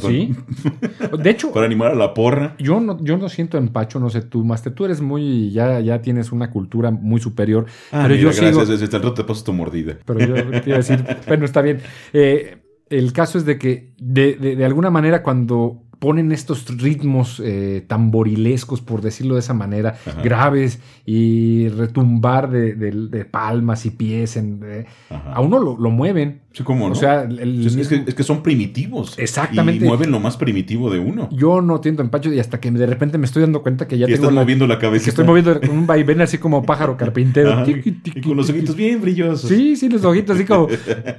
Sí. 0.00 0.34
De 1.22 1.30
hecho, 1.30 1.52
para 1.52 1.64
animar 1.64 1.92
a 1.92 1.94
la 1.94 2.12
porra. 2.12 2.56
Yo 2.58 2.78
no, 2.80 3.02
yo 3.02 3.16
no 3.16 3.30
siento 3.30 3.56
empacho, 3.56 3.98
no 3.98 4.10
sé 4.10 4.20
tú, 4.20 4.44
Master. 4.44 4.74
Tú 4.74 4.84
eres 4.84 5.00
muy, 5.00 5.50
ya, 5.50 5.80
ya 5.80 6.02
tienes 6.02 6.30
una 6.30 6.50
cultura 6.50 6.90
muy 6.90 7.20
superior. 7.20 7.64
Ah, 7.90 8.02
pero 8.02 8.14
yo 8.14 8.28
gracias, 8.28 8.68
desde 8.68 8.84
el 8.84 8.92
rato 8.92 9.14
te 9.14 9.24
paso 9.24 9.44
tu 9.44 9.54
mordida. 9.54 9.96
Pero 10.04 10.20
yo 10.20 10.34
te 10.60 10.62
iba 10.66 10.74
a 10.74 10.78
decir, 10.78 11.04
bueno, 11.26 11.46
está 11.46 11.62
bien. 11.62 11.80
Eh, 12.12 12.58
el 12.90 13.12
caso 13.12 13.38
es 13.38 13.44
de 13.44 13.58
que 13.58 13.92
de, 13.98 14.34
de, 14.34 14.64
alguna 14.64 14.90
manera 14.90 15.22
cuando 15.22 15.82
ponen 15.98 16.30
estos 16.32 16.66
ritmos 16.80 17.42
eh, 17.44 17.84
tamborilescos, 17.86 18.80
por 18.80 19.00
decirlo 19.00 19.34
de 19.34 19.40
esa 19.40 19.54
manera, 19.54 19.98
graves 20.22 20.80
y 21.04 21.68
retumbar 21.68 22.50
de, 22.50 23.24
palmas 23.30 23.84
y 23.84 23.90
pies, 23.90 24.36
en, 24.36 24.86
a 25.10 25.40
uno 25.40 25.58
lo, 25.58 25.90
mueven. 25.90 26.42
Sí, 26.58 26.64
como 26.64 26.88
no. 26.88 26.92
O 26.92 26.96
sea, 26.96 27.22
es, 27.22 27.88
que, 27.88 28.22
son 28.24 28.42
primitivos. 28.42 29.16
Exactamente. 29.16 29.84
Y 29.84 29.88
mueven 29.88 30.10
lo 30.10 30.18
más 30.18 30.36
primitivo 30.36 30.90
de 30.90 30.98
uno. 30.98 31.28
Yo 31.30 31.62
no 31.62 31.80
tiendo 31.80 32.02
empacho 32.02 32.32
y 32.32 32.40
hasta 32.40 32.58
que 32.58 32.68
de 32.72 32.84
repente 32.84 33.16
me 33.16 33.26
estoy 33.26 33.42
dando 33.42 33.62
cuenta 33.62 33.86
que 33.86 33.96
ya 33.96 34.06
y 34.06 34.14
tengo. 34.14 34.24
Estás 34.24 34.32
moviendo 34.32 34.66
la 34.66 34.76
cabeza. 34.80 35.04
Que 35.04 35.10
estoy 35.10 35.24
moviendo 35.24 35.60
un 35.70 35.86
vaivén 35.86 36.20
así 36.20 36.38
como 36.38 36.64
pájaro 36.64 36.96
carpintero. 36.96 37.64
y 37.64 38.20
con 38.22 38.36
los 38.36 38.50
ojitos 38.50 38.74
bien 38.74 39.00
brillosos. 39.00 39.48
Sí, 39.48 39.76
sí, 39.76 39.88
los 39.88 40.04
ojitos 40.04 40.34
así 40.34 40.44
como 40.44 40.66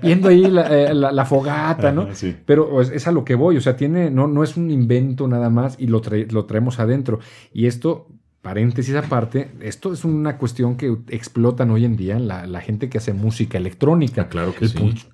viendo 0.03 0.27
ahí 0.27 0.41
la, 0.41 0.67
eh, 0.91 1.25
fogata, 1.25 1.93
¿no? 1.93 2.09
Pero 2.45 2.69
pues, 2.69 2.89
es 2.89 3.07
a 3.07 3.13
lo 3.13 3.23
que 3.23 3.35
voy. 3.35 3.55
O 3.55 3.61
sea, 3.61 3.77
tiene, 3.77 4.11
no, 4.11 4.27
no 4.27 4.43
es 4.43 4.57
un 4.57 4.69
invento 4.69 5.25
nada 5.29 5.49
más 5.49 5.77
y 5.79 5.87
lo, 5.87 6.01
lo 6.31 6.45
traemos 6.47 6.81
adentro. 6.81 7.19
Y 7.53 7.67
esto 7.67 8.07
paréntesis 8.41 8.95
aparte, 8.95 9.51
esto 9.59 9.91
es 9.91 10.05
una 10.05 10.37
cuestión 10.37 10.77
que 10.77 10.95
explotan 11.09 11.71
hoy 11.71 11.83
en 11.83 11.97
día 11.97 12.17
la, 12.19 12.61
gente 12.61 12.89
que 12.89 12.97
hace 12.97 13.11
música 13.13 13.57
electrónica. 13.57 14.23
Ah, 14.23 14.29
claro 14.29 14.55
que 14.55 14.65
el 14.65 14.71
sí. 14.71 15.07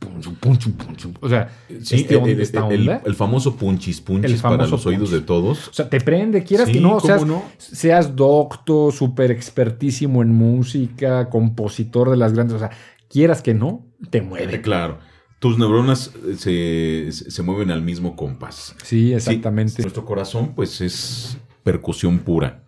o 1.20 1.29
sea, 1.29 1.50
este 1.70 2.15
el, 2.15 3.15
famoso 3.15 3.55
punchis 3.55 4.01
punchis 4.01 4.41
para 4.41 4.67
los 4.67 4.86
oídos 4.86 5.10
de 5.10 5.22
todos. 5.22 5.70
O 5.70 5.74
sea, 5.74 5.89
te 5.89 6.00
prende, 6.01 6.44
quieras 6.44 6.70
que 6.70 6.79
no, 6.79 7.00
seas, 7.00 7.24
seas 7.58 8.15
docto, 8.15 8.91
súper 8.91 9.32
expertísimo 9.32 10.22
en 10.22 10.29
música, 10.34 11.29
compositor 11.29 12.12
de 12.12 12.17
las 12.17 12.34
grandes, 12.34 12.58
o 12.58 12.60
sea, 12.60 12.70
quieras 13.10 13.41
que 13.41 13.55
no, 13.55 13.88
te 14.12 14.22
mueve. 14.22 14.62
Claro. 14.62 15.00
tus 15.39 15.58
neuronas 15.58 16.12
eh, 16.46 17.08
se, 17.12 17.32
se 17.32 17.44
mueven 17.44 17.72
al 17.72 17.82
mismo 17.82 18.15
compás. 18.15 18.75
Sí, 18.84 19.13
exactamente. 19.13 19.82
nuestro 19.82 20.05
corazón, 20.05 20.53
pues, 20.55 20.79
es 20.82 21.38
percusión 21.63 22.20
pura. 22.20 22.64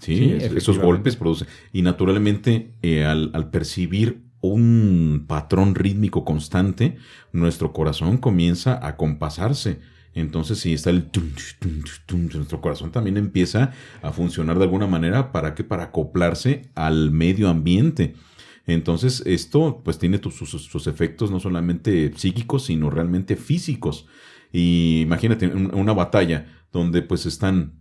Sí, 0.00 0.16
Sí, 0.16 0.32
Es- 0.32 0.52
esos 0.52 0.76
golpes 0.86 1.16
producen. 1.16 1.46
Y 1.72 1.82
naturalmente, 1.82 2.72
eh, 2.82 3.04
al, 3.04 3.30
al 3.34 3.50
percibir 3.50 4.22
un 4.40 5.26
patrón 5.28 5.74
rítmico 5.74 6.24
constante, 6.24 6.96
nuestro 7.32 7.72
corazón 7.72 8.16
comienza 8.18 8.84
a 8.86 8.96
compasarse. 8.96 9.78
Entonces, 10.14 10.58
si 10.58 10.72
está 10.72 10.90
el 10.90 11.04
tum, 11.04 11.28
tum, 11.60 11.82
tum, 12.06 12.28
tum, 12.28 12.28
nuestro 12.38 12.60
corazón 12.60 12.90
también 12.90 13.16
empieza 13.16 13.72
a 14.02 14.10
funcionar 14.12 14.58
de 14.58 14.64
alguna 14.64 14.86
manera 14.88 15.30
para 15.30 15.54
que 15.54 15.62
para 15.62 15.84
acoplarse 15.84 16.62
al 16.74 17.10
medio 17.12 17.48
ambiente. 17.48 18.14
Entonces, 18.66 19.22
esto 19.26 19.82
pues 19.84 19.98
tiene 19.98 20.18
sus, 20.22 20.48
sus 20.50 20.86
efectos 20.86 21.30
no 21.30 21.38
solamente 21.38 22.12
psíquicos, 22.16 22.64
sino 22.64 22.90
realmente 22.90 23.36
físicos. 23.36 24.06
Y 24.52 25.00
imagínate 25.02 25.46
un- 25.48 25.72
una 25.74 25.92
batalla 25.92 26.46
donde 26.72 27.02
pues 27.02 27.26
están 27.26 27.74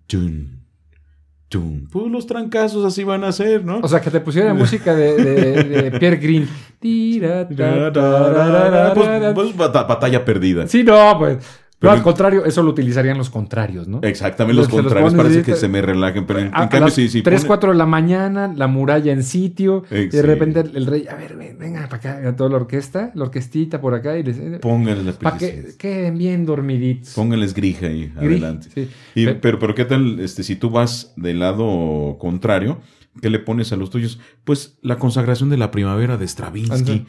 pues 1.92 2.12
los 2.12 2.28
trancazos 2.28 2.86
así 2.86 3.04
van 3.04 3.24
a 3.24 3.32
ser, 3.32 3.66
¿no? 3.66 3.80
O 3.82 3.88
sea, 3.88 4.00
que 4.02 4.12
te 4.12 4.20
pusiera 4.20 4.54
música 4.56 4.96
de, 4.96 5.16
de- 5.16 5.64
de 5.64 6.00
Pierre 6.00 6.18
Green. 6.18 6.48
Tira, 6.80 7.48
ta, 7.50 7.92
tararara. 7.92 8.94
pues, 9.34 9.34
pues, 9.34 9.58
bata- 9.58 9.84
batalla 9.84 10.24
perdida. 10.24 10.68
Sí, 10.68 10.84
no, 10.84 11.16
pues. 11.18 11.38
Pero- 11.80 11.94
No, 11.94 11.98
al 11.98 12.04
contrario, 12.04 12.44
eso 12.46 12.62
lo 12.62 12.72
utilizarían 12.72 13.18
los 13.18 13.30
contrarios, 13.30 13.88
¿no? 13.88 14.02
Exactamente, 14.04 14.58
los 14.58 14.68
contrarios 14.68 15.14
parece 15.14 15.44
que 15.44 15.56
se 15.56 15.70
me 15.70 15.82
relajen, 15.82 16.26
pero 16.26 16.40
en, 16.40 16.48
en 16.48 16.54
A, 16.54 16.64
a 16.64 16.70
cambio 16.70 16.88
las 16.88 16.94
sí, 16.94 17.08
sí. 17.08 17.22
3, 17.22 17.40
pone- 17.42 17.48
4 17.48 17.72
de 17.72 17.78
la 17.78 17.86
mañana, 17.86 18.54
la 18.54 18.68
muralla 18.68 19.14
en 19.14 19.24
sitio, 19.24 19.84
y 19.90 20.08
de 20.08 20.22
repente 20.22 20.60
el, 20.60 20.76
el 20.76 20.86
rey, 20.88 21.08
a 21.10 21.16
ver, 21.16 21.38
ven- 21.38 21.58
venga 21.58 21.88
para 21.88 21.96
acá, 22.18 22.28
a 22.30 22.36
toda 22.36 22.50
la 22.50 22.58
orquesta, 22.58 23.12
la 23.16 23.24
orquestita 23.24 23.80
por 23.80 23.94
acá, 23.94 24.18
y 24.18 24.24
les. 24.24 24.38
Pónganles 24.60 25.06
las 25.06 25.16
Para 25.16 25.38
que 25.38 25.70
queden 25.78 26.18
bien 26.18 26.46
dormiditos. 26.46 27.14
Pónganles 27.14 27.54
grija 27.54 27.86
ahí 27.88 28.12
adelante. 28.18 28.68
sí. 28.76 28.90
Y- 29.16 29.26
Pe- 29.28 29.36
pero, 29.36 29.58
pero 29.60 29.74
qué 29.74 29.86
tal, 29.86 30.20
este, 30.20 30.44
si 30.44 30.58
tú 30.58 30.70
vas 30.70 31.14
del 31.16 31.40
lado 31.40 32.18
contrario, 32.20 32.80
¿qué 33.22 33.30
le 33.30 33.40
pones 33.40 33.72
a 33.72 33.76
los 33.76 33.90
tuyos? 33.90 34.20
Pues 34.44 34.78
la 34.82 34.98
consagración 34.98 35.50
de 35.50 35.58
la 35.58 35.72
primavera 35.72 36.18
de 36.18 36.28
Stravinsky. 36.28 37.06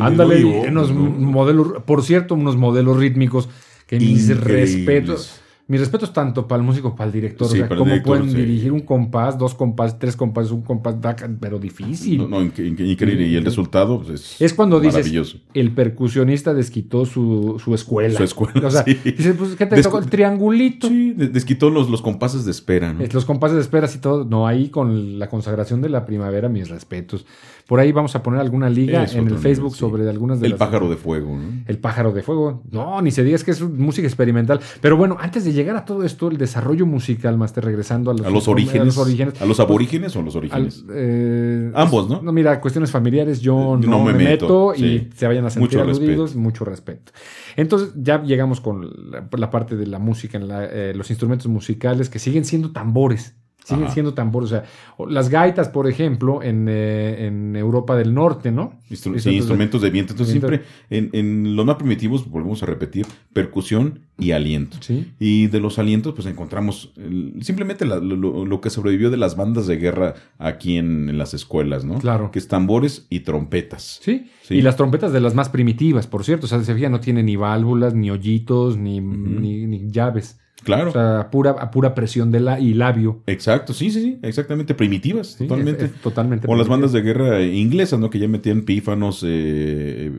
Ándale. 0.00 0.44
Unos 0.44 0.90
no, 0.90 1.00
modelos, 1.00 1.82
por 1.84 2.02
cierto, 2.02 2.34
unos 2.34 2.56
modelos 2.56 2.96
rítmicos 2.96 3.48
que 3.86 3.98
mis 3.98 4.28
respetos. 4.36 5.40
Mis 5.68 5.80
respetos 5.80 6.14
tanto 6.14 6.48
para 6.48 6.60
el 6.62 6.66
músico 6.66 6.96
para 6.96 7.08
el 7.08 7.12
director. 7.12 7.46
Sí, 7.46 7.54
o 7.54 7.56
sea, 7.58 7.64
el 7.66 7.68
cómo 7.68 7.84
director, 7.90 8.16
pueden 8.18 8.30
sí. 8.30 8.36
dirigir 8.38 8.72
un 8.72 8.80
compás, 8.80 9.36
dos 9.36 9.54
compás, 9.54 9.98
tres 9.98 10.16
compás, 10.16 10.50
un 10.50 10.62
compás, 10.62 10.96
pero 11.38 11.58
difícil. 11.58 12.18
No, 12.18 12.26
no, 12.28 12.40
inc- 12.42 12.54
inc- 12.56 12.86
increíble. 12.90 13.26
Y 13.26 13.36
el 13.36 13.44
resultado 13.44 14.00
pues, 14.00 14.20
es, 14.20 14.40
Es 14.40 14.54
cuando 14.54 14.80
dices, 14.80 15.36
el 15.52 15.72
percusionista 15.72 16.54
desquitó 16.54 17.04
su, 17.04 17.60
su 17.62 17.74
escuela. 17.74 18.16
Su 18.16 18.24
escuela, 18.24 18.66
O 18.66 18.70
sea, 18.70 18.82
sí. 18.84 18.94
dices, 19.04 19.34
pues, 19.38 19.56
¿qué 19.56 19.66
te 19.66 19.76
Descu- 19.76 19.82
tocó? 19.82 19.98
El 19.98 20.06
triangulito. 20.06 20.88
Sí, 20.88 21.12
de- 21.12 21.28
desquitó 21.28 21.68
los, 21.68 21.90
los 21.90 22.00
compases 22.00 22.46
de 22.46 22.50
espera, 22.50 22.94
¿no? 22.94 23.04
Los 23.12 23.26
compases 23.26 23.56
de 23.56 23.60
esperas 23.62 23.94
y 23.94 23.98
todo. 23.98 24.24
No, 24.24 24.46
ahí 24.46 24.70
con 24.70 25.18
la 25.18 25.28
consagración 25.28 25.82
de 25.82 25.90
la 25.90 26.06
primavera, 26.06 26.48
mis 26.48 26.70
respetos. 26.70 27.26
Por 27.66 27.80
ahí 27.80 27.92
vamos 27.92 28.14
a 28.16 28.22
poner 28.22 28.40
alguna 28.40 28.70
liga 28.70 29.04
en 29.04 29.28
el 29.28 29.36
Facebook 29.36 29.76
sobre 29.76 30.08
algunas 30.08 30.40
de 30.40 30.46
El 30.46 30.52
las... 30.52 30.58
pájaro 30.58 30.88
de 30.88 30.96
fuego, 30.96 31.36
¿no? 31.36 31.64
El 31.66 31.76
pájaro 31.76 32.12
de 32.12 32.22
fuego. 32.22 32.62
No, 32.70 33.02
ni 33.02 33.10
se 33.10 33.22
diga 33.22 33.36
es 33.36 33.44
que 33.44 33.50
es 33.50 33.60
música 33.60 34.06
experimental. 34.08 34.60
Pero 34.80 34.96
bueno, 34.96 35.18
antes 35.20 35.44
de 35.44 35.52
llegar 35.58 35.76
a 35.76 35.84
todo 35.84 36.02
esto, 36.04 36.28
el 36.28 36.38
desarrollo 36.38 36.86
musical, 36.86 37.36
más 37.36 37.54
regresando 37.56 38.10
a 38.10 38.14
los, 38.14 38.26
A 38.26 38.30
los 38.30 38.48
a 38.48 38.50
orígenes. 38.50 38.86
los 38.86 38.98
orígenes. 38.98 39.42
¿A 39.42 39.44
los 39.46 39.60
aborígenes 39.60 40.16
o 40.16 40.20
a 40.20 40.22
los 40.22 40.34
Al- 40.34 40.38
orígenes? 40.38 40.84
eh, 40.90 41.70
Ambos, 41.74 42.08
¿no? 42.08 42.22
No, 42.22 42.32
mira, 42.32 42.60
cuestiones 42.60 42.90
familiares 42.90 43.40
yo 43.40 43.54
no, 43.54 43.76
No 43.88 44.04
me 44.04 44.12
me, 44.12 44.24
meto, 44.24 44.44
meto, 44.46 44.74
y 44.74 44.78
sí. 44.98 45.10
se 45.16 45.26
vayan 45.26 45.44
a 45.44 45.50
sentir 45.50 45.78
Mucho 45.78 45.82
aludidos, 45.82 46.34
mucho 46.36 46.64
respeto. 46.64 47.12
Entonces 47.56 47.90
ya 47.96 48.22
llegamos 48.22 48.60
con 48.60 48.88
la, 49.10 49.28
la 49.30 49.50
parte 49.50 49.76
de 49.76 49.86
la 49.86 49.98
música, 49.98 50.38
en 50.38 50.48
la- 50.48 50.64
eh, 50.66 50.92
los 50.94 51.10
instrumentos 51.10 51.46
musicales 51.48 52.08
que 52.08 52.18
siguen 52.18 52.44
siendo 52.44 52.72
tambores. 52.72 53.34
Siguen 53.68 53.84
Ajá. 53.84 53.92
siendo 53.92 54.14
tambores. 54.14 54.50
O 54.50 54.54
sea, 54.54 54.64
las 55.10 55.28
gaitas, 55.28 55.68
por 55.68 55.86
ejemplo, 55.88 56.42
en, 56.42 56.66
eh, 56.70 57.26
en 57.26 57.54
Europa 57.54 57.96
del 57.96 58.14
Norte, 58.14 58.50
¿no? 58.50 58.72
Instru- 58.90 59.18
sí, 59.18 59.30
instrumentos 59.36 59.82
de 59.82 59.90
viento. 59.90 60.14
Entonces 60.14 60.32
siempre 60.32 60.62
en, 60.88 61.10
en 61.12 61.54
los 61.54 61.66
más 61.66 61.76
primitivos, 61.76 62.28
volvemos 62.30 62.62
a 62.62 62.66
repetir, 62.66 63.04
percusión 63.34 64.00
y 64.18 64.30
aliento. 64.32 64.78
Sí. 64.80 65.12
Y 65.20 65.46
de 65.48 65.60
los 65.60 65.78
alientos, 65.78 66.14
pues 66.14 66.26
encontramos 66.26 66.92
el- 66.96 67.34
simplemente 67.42 67.84
la- 67.84 67.98
lo, 67.98 68.16
lo- 68.16 68.60
que 68.60 68.70
sobrevivió 68.70 69.10
de 69.10 69.16
las 69.18 69.36
bandas 69.36 69.66
de 69.66 69.76
guerra 69.76 70.14
aquí 70.38 70.76
en, 70.78 71.08
en 71.10 71.18
las 71.18 71.34
escuelas, 71.34 71.84
¿no? 71.84 71.98
Claro. 71.98 72.30
Que 72.30 72.38
es 72.38 72.48
tambores 72.48 73.06
y 73.10 73.20
trompetas. 73.20 74.00
Sí. 74.02 74.30
Sí. 74.42 74.54
Y 74.56 74.62
las 74.62 74.76
trompetas 74.76 75.12
de 75.12 75.20
las 75.20 75.34
más 75.34 75.48
primitivas, 75.50 76.06
por 76.06 76.24
cierto. 76.24 76.46
O 76.46 76.48
sea, 76.48 76.62
se 76.64 76.74
fija, 76.74 76.88
no 76.88 77.00
tiene 77.00 77.22
ni 77.22 77.36
válvulas, 77.36 77.94
ni 77.94 78.10
hoyitos, 78.10 78.76
ni, 78.78 79.00
ni, 79.00 79.66
ni 79.66 79.90
llaves. 79.90 80.40
Claro. 80.64 80.90
O 80.90 80.92
sea, 80.92 81.20
a 81.20 81.30
pura, 81.30 81.52
a 81.52 81.70
pura 81.70 81.94
presión 81.94 82.30
de 82.32 82.40
la 82.40 82.58
y 82.60 82.74
labio. 82.74 83.22
Exacto, 83.26 83.72
sí, 83.72 83.90
sí, 83.90 84.02
sí, 84.02 84.18
exactamente, 84.22 84.74
primitivas, 84.74 85.28
Sí, 85.38 85.46
totalmente. 85.46 85.84
es- 85.86 85.90
es 85.92 86.00
totalmente. 86.00 86.46
o 86.50 86.56
las 86.56 86.66
bandas 86.68 86.92
de 86.92 87.00
guerra 87.00 87.40
inglesas, 87.42 87.98
¿no? 88.00 88.10
Que 88.10 88.18
ya 88.18 88.26
metían 88.28 88.62
pífanos, 88.62 89.22
eh, 89.26 90.12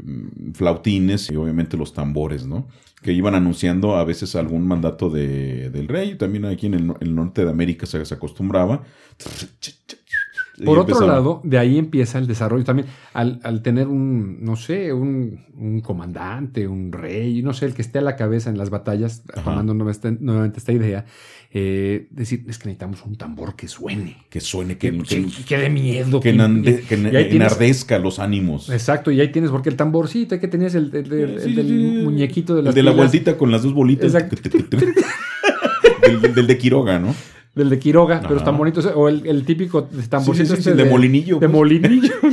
flautines 0.53 1.29
y 1.29 1.36
obviamente 1.36 1.75
los 1.77 1.93
tambores, 1.93 2.46
¿no? 2.48 2.67
Que 3.01 3.12
iban 3.13 3.36
anunciando 3.36 3.96
a 3.98 4.03
veces 4.03 4.36
algún 4.36 4.67
mandato 4.67 5.10
de, 5.10 5.69
del 5.69 5.88
rey. 5.88 6.15
También 6.15 6.46
aquí 6.46 6.65
en 6.67 6.74
el, 6.74 6.93
el 7.00 7.15
norte 7.15 7.43
de 7.46 7.50
América 7.51 7.86
se, 7.86 8.03
se 8.05 8.13
acostumbraba. 8.13 8.84
Por 10.66 10.80
otro 10.80 10.94
empezaba. 10.96 11.13
lado, 11.20 11.42
de 11.44 11.58
ahí 11.58 11.78
empieza 11.78 12.18
el 12.20 12.28
desarrollo 12.28 12.63
también. 12.63 12.88
Al, 13.13 13.39
al 13.44 13.62
tener 13.62 13.88
un, 13.88 14.44
no 14.44 14.56
sé, 14.56 14.92
un, 14.94 15.46
un 15.58 15.82
comandante, 15.82 16.68
un 16.68 16.92
rey, 16.92 17.42
no 17.42 17.54
sé, 17.54 17.66
el 17.66 17.74
que 17.74 17.82
esté 17.82 18.00
a 18.00 18.01
la 18.01 18.16
cabeza 18.16 18.50
en 18.50 18.58
las 18.58 18.70
batallas, 18.70 19.24
Ajá. 19.34 19.44
tomando 19.44 19.74
nuevamente, 19.74 20.18
nuevamente 20.20 20.60
esta 20.60 20.72
idea, 20.72 21.06
eh, 21.51 22.08
decir, 22.12 22.46
es 22.48 22.58
que 22.60 22.66
necesitamos 22.66 23.04
un 23.06 23.16
tambor 23.16 23.56
que 23.56 23.68
suene, 23.68 24.18
Que 24.30 24.39
suene, 24.39 24.78
que, 24.78 24.92
que, 24.92 25.25
que, 25.25 25.44
que- 25.48 25.58
dé 25.58 25.70
miedo. 25.70 26.20
que 26.20 26.30
enande- 26.36 26.84
tienes- 26.88 27.13
enardezca 27.34 27.98
los 28.00 28.20
ánimos. 28.20 28.70
Exacto, 28.70 29.12
y 29.12 29.20
ahí 29.22 29.32
tienes, 29.32 29.50
porque 29.51 29.70
el 29.70 29.75
tamborcito, 29.75 30.39
que 30.39 30.48
tenías 30.48 30.75
el, 30.75 30.92
el- 30.96 31.12
el- 31.12 31.39
Sí, 31.42 31.50
el 31.50 31.56
del 31.56 31.68
sí. 31.68 32.01
muñequito 32.04 32.54
de 32.54 32.60
El 32.60 32.66
las 32.66 32.75
de 32.75 32.84
la 32.84 32.92
vueltita 32.92 33.38
con 33.38 33.51
las 33.51 33.63
dos 33.63 33.74
bolitas. 33.74 34.13
Exacto. 34.13 34.36
del, 36.22 36.34
del 36.36 36.48
de 36.48 36.58
Quiroga, 36.58 37.00
¿no? 37.00 37.16
Del 37.56 37.70
de 37.70 37.79
Quiroga, 37.79 38.20
pero 38.22 38.36
Ajá. 38.36 38.44
están 38.44 38.58
bonitos. 38.58 38.86
O 38.96 39.10
el, 39.10 39.25
el 39.25 39.44
típico 39.46 39.84
tamborcito 40.10 40.56
Sí, 40.56 40.58
sí, 40.58 40.63
sí, 40.63 40.70
este 40.70 40.84
de 40.84 40.89
molinillo, 40.89 41.39
De 41.39 41.50
pues. 41.50 41.51
molinillo. 41.51 42.13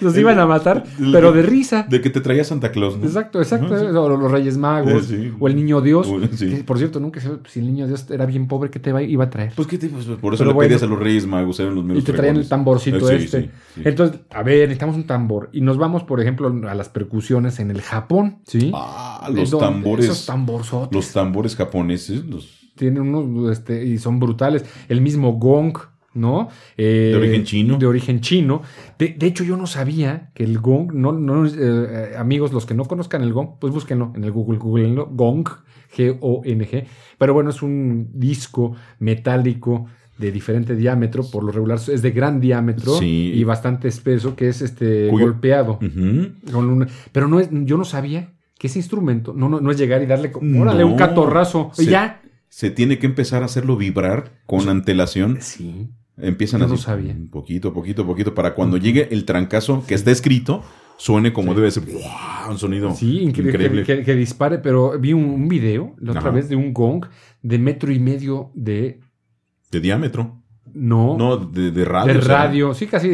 Los 0.00 0.16
iban 0.18 0.38
a 0.38 0.46
matar, 0.46 0.84
El- 0.98 1.12
pero 1.12 1.32
de 1.32 1.42
risa. 1.42 1.86
De 1.88 2.00
que 2.00 2.10
te 2.10 2.20
traía 2.20 2.44
Santa 2.44 2.70
Claus, 2.72 2.98
¿no? 2.98 3.04
Exacto, 3.04 3.40
exacto. 3.40 3.74
Ajá. 3.74 4.00
O 4.00 4.08
los 4.16 4.30
Reyes 4.30 4.56
Magos, 4.56 5.12
o 5.38 5.48
el 5.48 5.56
Niño 5.56 5.80
Dios. 5.80 6.08
Que, 6.38 6.64
por 6.64 6.78
cierto, 6.78 7.00
nunca 7.00 7.20
sé 7.20 7.30
si 7.48 7.60
el 7.60 7.66
Niño 7.66 7.86
Dios 7.86 8.06
era 8.10 8.26
bien 8.26 8.46
pobre, 8.48 8.70
¿qué 8.70 8.80
te 8.80 8.90
iba 9.08 9.24
a 9.24 9.30
traer? 9.30 9.52
Pues 9.54 9.68
qué 9.68 9.78
te, 9.78 9.88
pues, 9.88 10.04
por 10.06 10.34
eso 10.34 10.42
Pero 10.42 10.50
le 10.50 10.54
bueno. 10.54 10.68
pedías 10.68 10.82
a 10.82 10.86
los 10.86 10.98
Reyes 10.98 11.26
Magos, 11.26 11.60
eran 11.60 11.74
los 11.74 11.98
y 11.98 12.02
te 12.02 12.12
traían 12.12 12.36
el 12.36 12.48
tamborcito 12.48 13.10
Eh, 13.10 13.16
este. 13.16 13.50
Entonces, 13.84 14.20
a 14.30 14.42
ver, 14.42 14.60
necesitamos 14.62 14.96
un 14.96 15.04
tambor. 15.04 15.50
Y 15.52 15.60
nos 15.60 15.78
vamos, 15.78 16.02
por 16.04 16.20
ejemplo, 16.20 16.52
a 16.68 16.74
las 16.74 16.88
percusiones 16.88 17.58
en 17.60 17.70
el 17.70 17.82
Japón, 17.82 18.38
¿sí? 18.46 18.70
Ah, 18.74 19.28
los 19.32 19.50
tambores. 19.56 20.06
Esos 20.06 20.26
tamborzotes. 20.26 20.94
Los 20.94 21.12
tambores 21.12 21.56
japoneses, 21.56 22.24
los 22.24 22.63
tienen 22.76 23.02
unos, 23.14 23.50
este, 23.52 23.84
y 23.84 23.98
son 23.98 24.18
brutales. 24.20 24.64
El 24.88 25.00
mismo 25.00 25.32
gong, 25.34 25.76
¿no? 26.14 26.48
Eh, 26.76 27.10
De 27.12 27.16
origen 27.16 27.44
chino. 27.44 27.76
De 27.78 27.86
origen 27.86 28.20
chino. 28.20 28.62
De, 28.98 29.08
de 29.10 29.26
hecho, 29.26 29.44
yo 29.44 29.56
no 29.56 29.66
sabía 29.66 30.30
que 30.34 30.44
el 30.44 30.58
gong, 30.58 30.92
no, 30.92 31.12
no, 31.12 31.46
eh, 31.46 32.14
amigos, 32.16 32.52
los 32.52 32.66
que 32.66 32.74
no 32.74 32.84
conozcan 32.84 33.22
el 33.22 33.32
gong, 33.32 33.58
pues 33.60 33.72
búsquenlo 33.72 34.12
en 34.14 34.24
el 34.24 34.30
Google, 34.32 34.58
googleenlo, 34.58 35.06
gong, 35.10 35.44
G-O-N-G. 35.96 36.84
Pero 37.18 37.34
bueno, 37.34 37.50
es 37.50 37.62
un 37.62 38.08
disco 38.14 38.74
metálico 38.98 39.86
de 40.18 40.30
diferente 40.30 40.76
diámetro, 40.76 41.24
por 41.28 41.42
lo 41.42 41.50
regular 41.50 41.78
es 41.88 42.00
de 42.02 42.10
gran 42.12 42.40
diámetro 42.40 42.94
Sí. 42.98 43.32
y 43.34 43.42
bastante 43.44 43.88
espeso, 43.88 44.36
que 44.36 44.48
es 44.48 44.62
este 44.62 45.08
Cuyo- 45.08 45.24
golpeado. 45.26 45.78
Con 46.52 46.86
pero 47.12 47.26
no 47.28 47.40
es, 47.40 47.48
yo 47.50 47.76
no 47.76 47.84
sabía 47.84 48.32
que 48.58 48.68
ese 48.68 48.78
instrumento 48.78 49.34
no, 49.34 49.48
no, 49.48 49.60
no 49.60 49.70
es 49.72 49.78
llegar 49.78 50.02
y 50.02 50.06
darle, 50.06 50.30
como, 50.30 50.62
órale, 50.62 50.80
No. 50.84 50.88
un 50.92 50.96
catorrazo, 50.96 51.72
y 51.78 51.84
Se- 51.86 51.90
ya. 51.90 52.20
Se 52.56 52.70
tiene 52.70 53.00
que 53.00 53.06
empezar 53.06 53.42
a 53.42 53.46
hacerlo 53.46 53.76
vibrar 53.76 54.30
con 54.46 54.68
antelación. 54.68 55.38
Sí. 55.40 55.88
Empiezan 56.16 56.60
no 56.60 56.76
sabía. 56.76 57.16
poquito, 57.32 57.72
poquito, 57.72 58.06
poquito, 58.06 58.32
para 58.32 58.54
cuando 58.54 58.76
llegue 58.76 59.08
el 59.10 59.24
trancazo 59.24 59.82
que 59.88 59.94
está 59.94 60.12
escrito, 60.12 60.62
suene 60.96 61.32
como 61.32 61.52
debe 61.54 61.68
ser. 61.72 61.82
¡Guau! 61.84 62.52
Un 62.52 62.58
sonido 62.58 62.94
Sí, 62.94 63.22
incre- 63.26 63.48
increíble. 63.48 63.82
Que, 63.82 63.96
que- 63.96 64.04
que 64.04 64.14
dispare, 64.14 64.58
pero 64.58 64.96
vi 65.00 65.12
un, 65.12 65.24
un 65.24 65.48
video 65.48 65.96
la 65.98 66.12
otra 66.12 66.20
Ajá. 66.20 66.30
vez 66.30 66.48
de 66.48 66.54
un 66.54 66.72
gong 66.72 67.04
de 67.42 67.58
metro 67.58 67.90
y 67.90 67.98
medio 67.98 68.52
de, 68.54 69.00
De 69.72 69.80
diámetro. 69.80 70.40
No. 70.72 71.16
No, 71.18 71.36
de, 71.36 71.72
de 71.72 71.84
radio. 71.84 72.12
de 72.12 72.18
o 72.20 72.22
sea, 72.22 72.36
radio, 72.44 72.74
sí, 72.74 72.86
casi. 72.86 73.08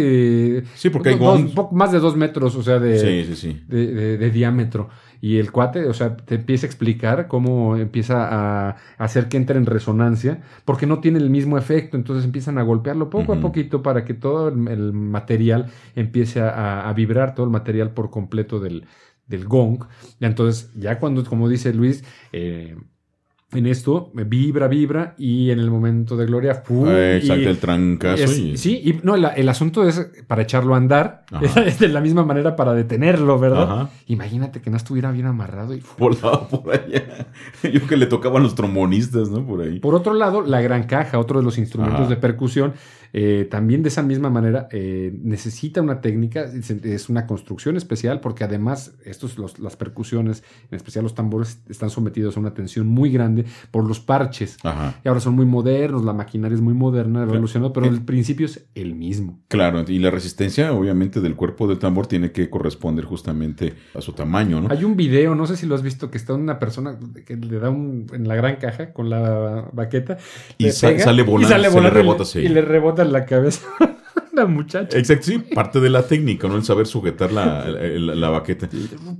Sí, 0.75 0.90
porque 0.90 1.11
hay 1.11 1.18
dos- 1.18 1.73
más 1.73 1.92
de 1.92 1.99
dos 1.99 2.14
metros, 2.14 2.54
o 2.56 2.62
sea, 2.62 2.78
de, 2.78 2.99
Sí, 2.99 3.35
sí, 3.35 3.40
sí. 3.40 3.62
de, 3.66 3.87
de- 3.94 4.18
de 4.18 4.30
diámetro. 4.30 4.90
Y 5.20 5.38
el 5.38 5.52
cuate, 5.52 5.86
o 5.88 5.92
sea, 5.92 6.16
te 6.16 6.36
empieza 6.36 6.66
a 6.66 6.68
explicar 6.68 7.28
cómo 7.28 7.76
empieza 7.76 8.68
a 8.70 8.76
hacer 8.98 9.28
que 9.28 9.36
entre 9.36 9.58
en 9.58 9.66
resonancia, 9.66 10.42
porque 10.64 10.86
no 10.86 11.00
tiene 11.00 11.18
el 11.18 11.30
mismo 11.30 11.58
efecto, 11.58 11.96
entonces 11.96 12.24
empiezan 12.24 12.58
a 12.58 12.62
golpearlo 12.62 13.10
poco 13.10 13.32
a 13.34 13.40
poquito 13.40 13.82
para 13.82 14.04
que 14.04 14.14
todo 14.14 14.48
el, 14.48 14.68
el 14.68 14.92
material 14.92 15.70
empiece 15.94 16.40
a, 16.40 16.88
a 16.88 16.92
vibrar, 16.94 17.34
todo 17.34 17.44
el 17.44 17.52
material 17.52 17.92
por 17.92 18.10
completo 18.10 18.60
del, 18.60 18.86
del 19.26 19.46
gong. 19.46 19.84
Y 20.18 20.24
entonces, 20.26 20.72
ya 20.74 20.98
cuando, 20.98 21.24
como 21.24 21.48
dice 21.48 21.72
Luis, 21.72 22.04
eh, 22.32 22.76
en 23.52 23.66
esto 23.66 24.11
vibra, 24.14 24.69
vibra, 24.69 25.14
y 25.19 25.50
en 25.50 25.59
el 25.59 25.71
momento 25.71 26.16
de 26.16 26.26
gloria. 26.26 26.62
Ah, 26.87 27.16
exacto, 27.16 27.42
y- 27.42 27.47
el 27.47 27.59
trancazo. 27.59 28.23
es- 28.23 28.38
y- 28.38 28.57
Sí, 28.57 28.80
y 28.85 29.00
no, 29.02 29.16
el, 29.16 29.26
el 29.37 29.49
asunto 29.49 29.87
es 29.88 30.09
para 30.28 30.42
echarlo 30.42 30.75
a 30.75 30.76
andar, 30.76 31.25
Ajá. 31.33 31.62
es 31.62 31.78
de 31.80 31.88
la 31.88 32.00
misma 32.00 32.25
manera 32.25 32.54
para 32.54 32.75
detenerlo, 32.75 33.38
¿verdad? 33.38 33.62
Ajá. 33.62 33.90
Imagínate 34.07 34.61
que 34.61 34.71
no 34.71 34.76
estuviera 34.76 35.11
bien 35.11 35.26
amarrado. 35.26 35.75
Y... 35.75 35.83
Volaba 35.99 36.47
por 36.49 36.73
allá. 36.75 37.26
Yo 37.73 37.87
que 37.87 37.97
le 37.97 38.07
tocaban 38.07 38.42
los 38.42 38.54
trombonistas, 38.54 39.30
¿no? 39.30 39.45
Por 39.45 39.62
ahí. 39.62 39.80
Por 39.80 39.95
otro 39.95 40.14
lado, 40.14 40.42
la 40.42 40.61
gran 40.61 40.85
caja, 40.85 41.19
otro 41.19 41.40
de 41.40 41.45
los 41.45 41.59
instrumentos 41.59 42.00
Ajá. 42.02 42.09
de 42.11 42.16
percusión, 42.16 42.75
eh, 43.12 43.46
también 43.50 43.82
de 43.82 43.88
esa 43.88 44.02
misma 44.02 44.30
manera 44.30 44.68
eh, 44.70 45.12
necesita 45.22 45.80
una 45.82 46.00
técnica, 46.00 46.44
es, 46.84 47.08
una 47.08 47.26
construcción 47.26 47.76
especial, 47.76 48.20
porque 48.20 48.44
además 48.44 48.92
estos, 49.04 49.38
los- 49.38 49.58
las 49.58 49.76
percusiones, 49.76 50.42
en 50.70 50.76
especial 50.76 51.02
los 51.04 51.14
tambores, 51.14 51.60
están 51.68 51.90
sometidos 51.90 52.36
a 52.36 52.40
una 52.40 52.54
tensión 52.54 52.86
muy 52.86 53.10
grande 53.10 53.44
por 53.70 53.86
los 53.86 54.00
parches. 54.00 54.56
Ajá. 54.62 55.00
Y 55.04 55.08
ahora 55.08 55.20
son 55.20 55.34
muy 55.34 55.46
modernos, 55.46 56.04
la 56.04 56.12
maquinaria 56.12 56.54
es 56.54 56.60
muy 56.60 56.74
moderna, 56.74 57.22
evolucionó, 57.22 57.72
pero 57.72 57.86
Eh. 57.86 57.90
el 57.90 58.02
principio 58.02 58.46
es 58.46 58.66
el 58.74 58.94
mismo. 58.94 59.40
Claro, 59.48 59.84
y 59.86 59.98
la 59.98 60.10
resistencia, 60.10 60.72
obviamente, 60.72 61.20
del 61.20 61.36
cuerpo 61.36 61.66
del 61.66 61.78
tambor 61.78 62.06
tiene 62.06 62.32
que 62.32 62.48
corresponder 62.50 63.04
justamente 63.04 63.74
a 63.94 64.00
su 64.00 64.12
tamaño, 64.12 64.60
¿no? 64.60 64.68
Hay 64.70 64.84
un 64.84 64.96
video, 64.96 65.34
no 65.34 65.46
sé 65.46 65.56
si 65.56 65.66
lo 65.66 65.74
has 65.74 65.82
visto, 65.82 66.10
que 66.10 66.18
está 66.18 66.34
una 66.34 66.58
persona 66.58 66.98
que 67.26 67.36
le 67.36 67.58
da 67.58 67.70
un 67.70 68.06
en 68.12 68.28
la 68.28 68.34
gran 68.36 68.56
caja 68.56 68.92
con 68.92 69.10
la 69.10 69.68
baqueta. 69.72 70.18
Y 70.58 70.64
le 70.64 70.72
sa- 70.72 70.96
sale 70.98 71.22
volando, 71.22 71.54
se 71.54 71.60
le 71.60 71.68
volando 71.68 71.98
y 71.98 72.02
rebota, 72.02 72.24
sí. 72.24 72.38
Y 72.40 72.48
le 72.48 72.60
rebota 72.62 73.00
la 73.07 73.25
cabeza 73.26 73.66
la 74.33 74.47
muchacha. 74.47 74.99
Exacto, 74.99 75.26
sí, 75.26 75.38
parte 75.38 75.80
de 75.80 75.90
la 75.90 76.02
técnica, 76.07 76.49
¿no? 76.49 76.57
El 76.57 76.64
saber 76.64 76.87
sujetar 76.87 77.33
la, 77.33 77.69
la, 77.69 78.14
la 78.14 78.30
baqueta. 78.30 78.69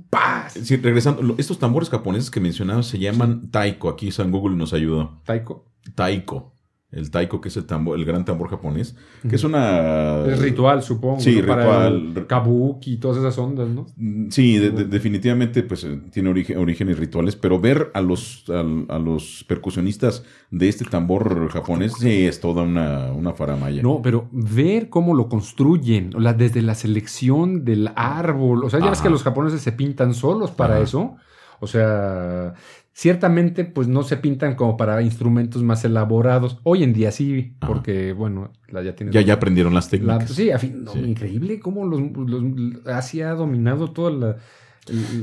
¡Paz! 0.09 0.53
Sí, 0.63 0.77
regresando, 0.77 1.35
estos 1.37 1.59
tambores 1.59 1.89
japoneses 1.89 2.31
que 2.31 2.39
mencionabas 2.39 2.87
se 2.87 2.99
llaman 2.99 3.49
taiko. 3.51 3.89
Aquí 3.89 4.11
San 4.11 4.31
Google 4.31 4.55
nos 4.55 4.73
ayudó. 4.73 5.21
Taiko. 5.25 5.65
Taiko. 5.95 6.53
El 6.91 7.09
taiko, 7.09 7.39
que 7.39 7.47
es 7.47 7.55
el 7.55 7.65
tambor, 7.65 7.97
el 7.97 8.03
gran 8.03 8.25
tambor 8.25 8.49
japonés, 8.49 8.97
que 9.29 9.37
es 9.37 9.43
una... 9.45 10.25
Es 10.25 10.39
ritual, 10.39 10.83
supongo. 10.83 11.21
Sí, 11.21 11.39
¿no? 11.41 11.47
Para 11.47 11.63
ritual. 11.89 12.13
el 12.17 12.27
kabuki 12.27 12.93
y 12.93 12.97
todas 12.97 13.17
esas 13.17 13.37
ondas, 13.37 13.69
¿no? 13.69 13.85
Mm, 13.95 14.29
Sí, 14.29 14.57
de- 14.57 14.71
de- 14.71 14.83
definitivamente 14.85 15.63
pues 15.63 15.85
eh, 15.85 16.01
tiene 16.11 16.29
origen, 16.29 16.57
orígenes 16.57 16.99
rituales, 16.99 17.37
pero 17.37 17.59
ver 17.61 17.91
a 17.93 18.01
los, 18.01 18.43
a, 18.49 18.99
los 18.99 19.45
percusionistas 19.47 20.25
de 20.49 20.67
este 20.67 20.83
tambor 20.83 21.47
japonés 21.49 21.93
sí 21.97 22.25
es 22.27 22.41
toda 22.41 22.63
una, 22.63 23.13
una 23.13 23.31
faramaya. 23.33 23.81
No, 23.81 24.01
pero 24.01 24.27
ver 24.33 24.89
cómo 24.89 25.13
lo 25.13 25.29
construyen, 25.29 26.09
la- 26.17 26.33
desde 26.33 26.61
la 26.61 26.75
selección 26.75 27.63
del 27.63 27.89
árbol. 27.95 28.65
O 28.65 28.69
sea, 28.69 28.81
ya 28.81 28.89
ves 28.89 29.01
que 29.01 29.09
los 29.09 29.23
japoneses 29.23 29.61
se 29.61 29.71
pintan 29.71 30.13
solos 30.13 30.51
para 30.51 30.73
Ajá. 30.75 30.83
eso. 30.83 31.15
O 31.63 31.67
sea, 31.67 32.55
ciertamente, 32.93 33.65
pues 33.65 33.87
no 33.87 34.03
se 34.03 34.17
pintan 34.17 34.55
como 34.55 34.77
para 34.77 35.01
instrumentos 35.01 35.63
más 35.63 35.83
elaborados. 35.85 36.59
Hoy 36.63 36.83
en 36.83 36.93
día 36.93 37.11
sí, 37.11 37.53
Ajá. 37.59 37.71
porque, 37.73 38.13
bueno, 38.13 38.51
la, 38.69 38.83
ya 38.83 38.95
tienes. 38.95 39.13
Ya, 39.13 39.21
ya 39.21 39.33
aprendieron 39.35 39.73
las 39.73 39.85
la- 39.85 39.89
técnicas. 39.91 40.31
sí, 40.31 40.51
a 40.51 40.59
fin- 40.59 40.83
no, 40.83 40.93
Sí. 40.93 40.99
increíble 40.99 41.59
cómo 41.59 41.85
los, 41.85 42.01
los- 42.15 42.43
Asia 42.87 43.31
ha 43.31 43.35
dominado 43.35 43.91
toda 43.91 44.11
la, 44.11 44.37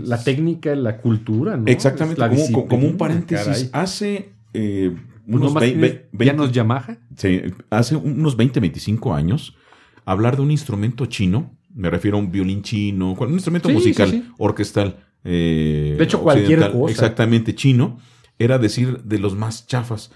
la 0.05 0.23
técnica, 0.23 0.75
la 0.75 0.99
cultura, 0.99 1.57
¿no? 1.57 1.65
Exactamente, 1.67 2.21
como, 2.53 2.69
como 2.69 2.87
un 2.87 2.97
paréntesis. 2.97 3.47
caray. 3.47 3.71
Hace 3.73 4.31
eh, 4.55 4.95
Pues 5.27 5.37
unos 5.43 5.55
vei- 5.55 5.73
tienes- 5.75 5.81
ve- 5.81 6.09
ya 6.13 6.33
20 6.33 6.37
nos 6.37 6.53
Yamaha. 6.53 6.97
Sí, 7.17 7.43
hace 7.71 7.97
unos 7.97 8.37
20, 8.37 8.61
25 8.61 9.15
años, 9.15 9.55
hablar 10.07 10.37
de 10.37 10.43
un 10.43 10.51
instrumento 10.51 11.05
chino, 11.07 11.51
me 11.75 11.91
refiero 11.91 12.17
a 12.17 12.21
un 12.21 12.33
violín 12.33 12.63
chino, 12.63 13.13
un 13.13 13.33
instrumento 13.33 13.69
Sí, 13.69 13.75
musical, 13.75 14.11
sí. 14.11 14.25
orquestal. 14.39 15.05
Eh, 15.31 15.95
De 15.99 16.05
hecho, 16.05 16.21
cualquier 16.23 16.71
cosa. 16.73 16.91
Exactamente, 16.91 17.55
chino, 17.55 17.99
era 18.39 18.59
decir 18.59 19.03
de 19.03 19.19
los 19.19 19.37
más 19.37 19.67
chafas. 19.67 20.11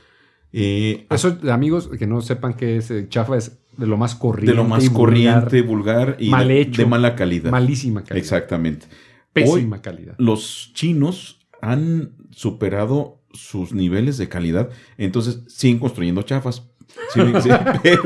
Eh, 0.54 1.06
Eso, 1.10 1.38
amigos, 1.50 1.88
que 1.98 2.06
no 2.06 2.20
sepan 2.22 2.54
que 2.54 2.76
es 2.76 2.90
eh, 2.90 3.06
chafa, 3.08 3.36
es 3.36 3.58
de 3.76 3.86
lo 3.86 3.96
más 3.96 4.14
corriente. 4.14 4.52
de 4.52 4.56
lo 4.56 4.64
más 4.64 4.84
y 4.84 4.88
corriente, 4.90 5.62
vulgar 5.62 6.16
y 6.18 6.28
mal 6.30 6.48
de, 6.48 6.60
hecho, 6.60 6.82
de 6.82 6.86
mala 6.88 7.14
calidad. 7.14 7.50
Malísima 7.50 8.02
calidad. 8.04 8.16
Exactamente. 8.18 8.86
Pésima 9.32 9.80
calidad. 9.80 10.14
Los 10.18 10.72
chinos 10.74 11.40
han 11.62 12.12
superado 12.30 13.22
sus 13.32 13.72
niveles 13.72 14.18
de 14.18 14.28
calidad, 14.28 14.68
entonces 14.98 15.40
siguen 15.48 15.78
construyendo 15.78 16.22
chafas. 16.22 16.68
Sí, 17.14 17.20
sí, 17.42 17.48
pero, 17.82 18.02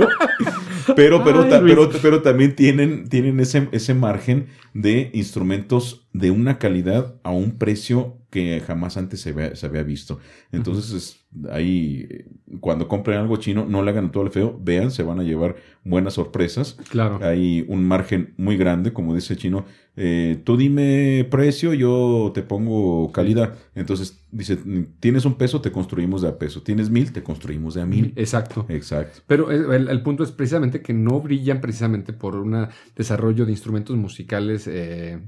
pero, 0.95 1.25
pero, 1.25 1.43
Ay, 1.43 1.51
ta- 1.51 1.61
Luis. 1.61 1.75
pero, 1.75 1.91
pero 2.01 2.23
también 2.23 2.55
tienen, 2.55 3.09
tienen 3.09 3.41
ese, 3.41 3.69
ese 3.73 3.95
margen 3.95 4.47
de 4.75 5.11
instrumentos 5.15 6.06
de 6.19 6.31
una 6.31 6.59
calidad 6.59 7.17
a 7.23 7.31
un 7.31 7.59
precio 7.59 8.19
que 8.31 8.61
jamás 8.61 8.97
antes 8.97 9.21
se 9.21 9.31
había, 9.31 9.55
se 9.55 9.67
había 9.67 9.83
visto. 9.83 10.19
Entonces, 10.53 10.93
es- 10.93 11.27
ahí, 11.51 12.07
eh, 12.11 12.27
cuando 12.61 12.89
compren 12.89 13.19
algo 13.19 13.37
chino, 13.37 13.67
no 13.67 13.83
le 13.83 13.91
hagan 13.91 14.11
todo 14.13 14.25
el 14.25 14.31
feo, 14.31 14.59
vean, 14.63 14.91
se 14.91 15.03
van 15.03 15.21
a 15.21 15.23
llevar 15.23 15.57
buenas 15.85 16.15
sorpresas. 16.15 16.77
Claro. 16.91 17.19
Hay 17.23 17.65
un 17.69 17.85
margen 17.87 18.35
muy 18.37 18.57
grande, 18.57 18.93
como 18.93 19.15
dice 19.15 19.35
el 19.35 19.39
chino. 19.39 19.65
eh, 19.99 20.43
tú 20.45 20.59
dime 20.59 21.27
precio, 21.31 21.73
yo 21.73 22.31
te 22.35 22.43
pongo 22.43 23.11
calidad. 23.13 23.55
Entonces 23.75 24.19
dice, 24.31 24.59
tienes 25.01 25.25
un 25.25 25.37
peso, 25.37 25.63
te 25.63 25.73
construimos 25.73 26.21
de 26.21 26.29
a 26.29 26.39
peso. 26.39 26.61
Tienes 26.63 26.91
mil, 26.91 27.13
te 27.13 27.23
construimos 27.23 27.73
de 27.75 27.81
a 27.81 27.87
mil. 27.87 28.13
Exacto. 28.17 28.67
Exacto. 28.69 29.21
Pero 29.27 29.51
el, 29.51 29.89
el 29.89 30.03
punto 30.03 30.23
es 30.23 30.33
precisamente 30.33 30.83
que 30.83 30.93
no 30.93 31.21
brillan 31.23 31.63
precisamente 31.63 32.13
por 32.13 32.37
un 32.37 32.69
desarrollo 32.95 33.47
de 33.47 33.53
instrumentos 33.53 33.97
musicales 33.97 34.67
eh, 34.71 35.19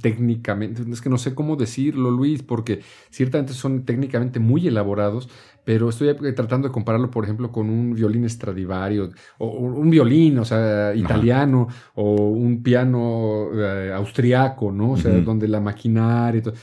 técnicamente. 0.00 0.82
Es 0.90 1.00
que 1.00 1.08
no 1.08 1.18
sé 1.18 1.34
cómo 1.34 1.56
decirlo, 1.56 2.10
Luis, 2.10 2.42
porque 2.42 2.82
ciertamente 3.10 3.52
son 3.52 3.84
técnicamente 3.84 4.38
muy 4.40 4.66
elaborados, 4.66 5.28
pero 5.64 5.88
estoy 5.88 6.08
eh, 6.08 6.32
tratando 6.32 6.68
de 6.68 6.72
compararlo, 6.72 7.10
por 7.10 7.24
ejemplo, 7.24 7.52
con 7.52 7.70
un 7.70 7.94
violín 7.94 8.28
Stradivari 8.28 8.98
o, 8.98 9.10
o 9.38 9.46
un 9.48 9.90
violín, 9.90 10.38
o 10.38 10.44
sea, 10.44 10.94
italiano, 10.94 11.68
o 11.94 12.14
un 12.14 12.62
piano 12.62 13.48
eh, 13.54 13.92
austriaco, 13.94 14.72
¿no? 14.72 14.92
O 14.92 14.96
sea, 14.96 15.12
donde 15.20 15.48
la 15.48 15.60
maquinaria 15.60 16.38
y 16.38 16.42
todo. 16.42 16.54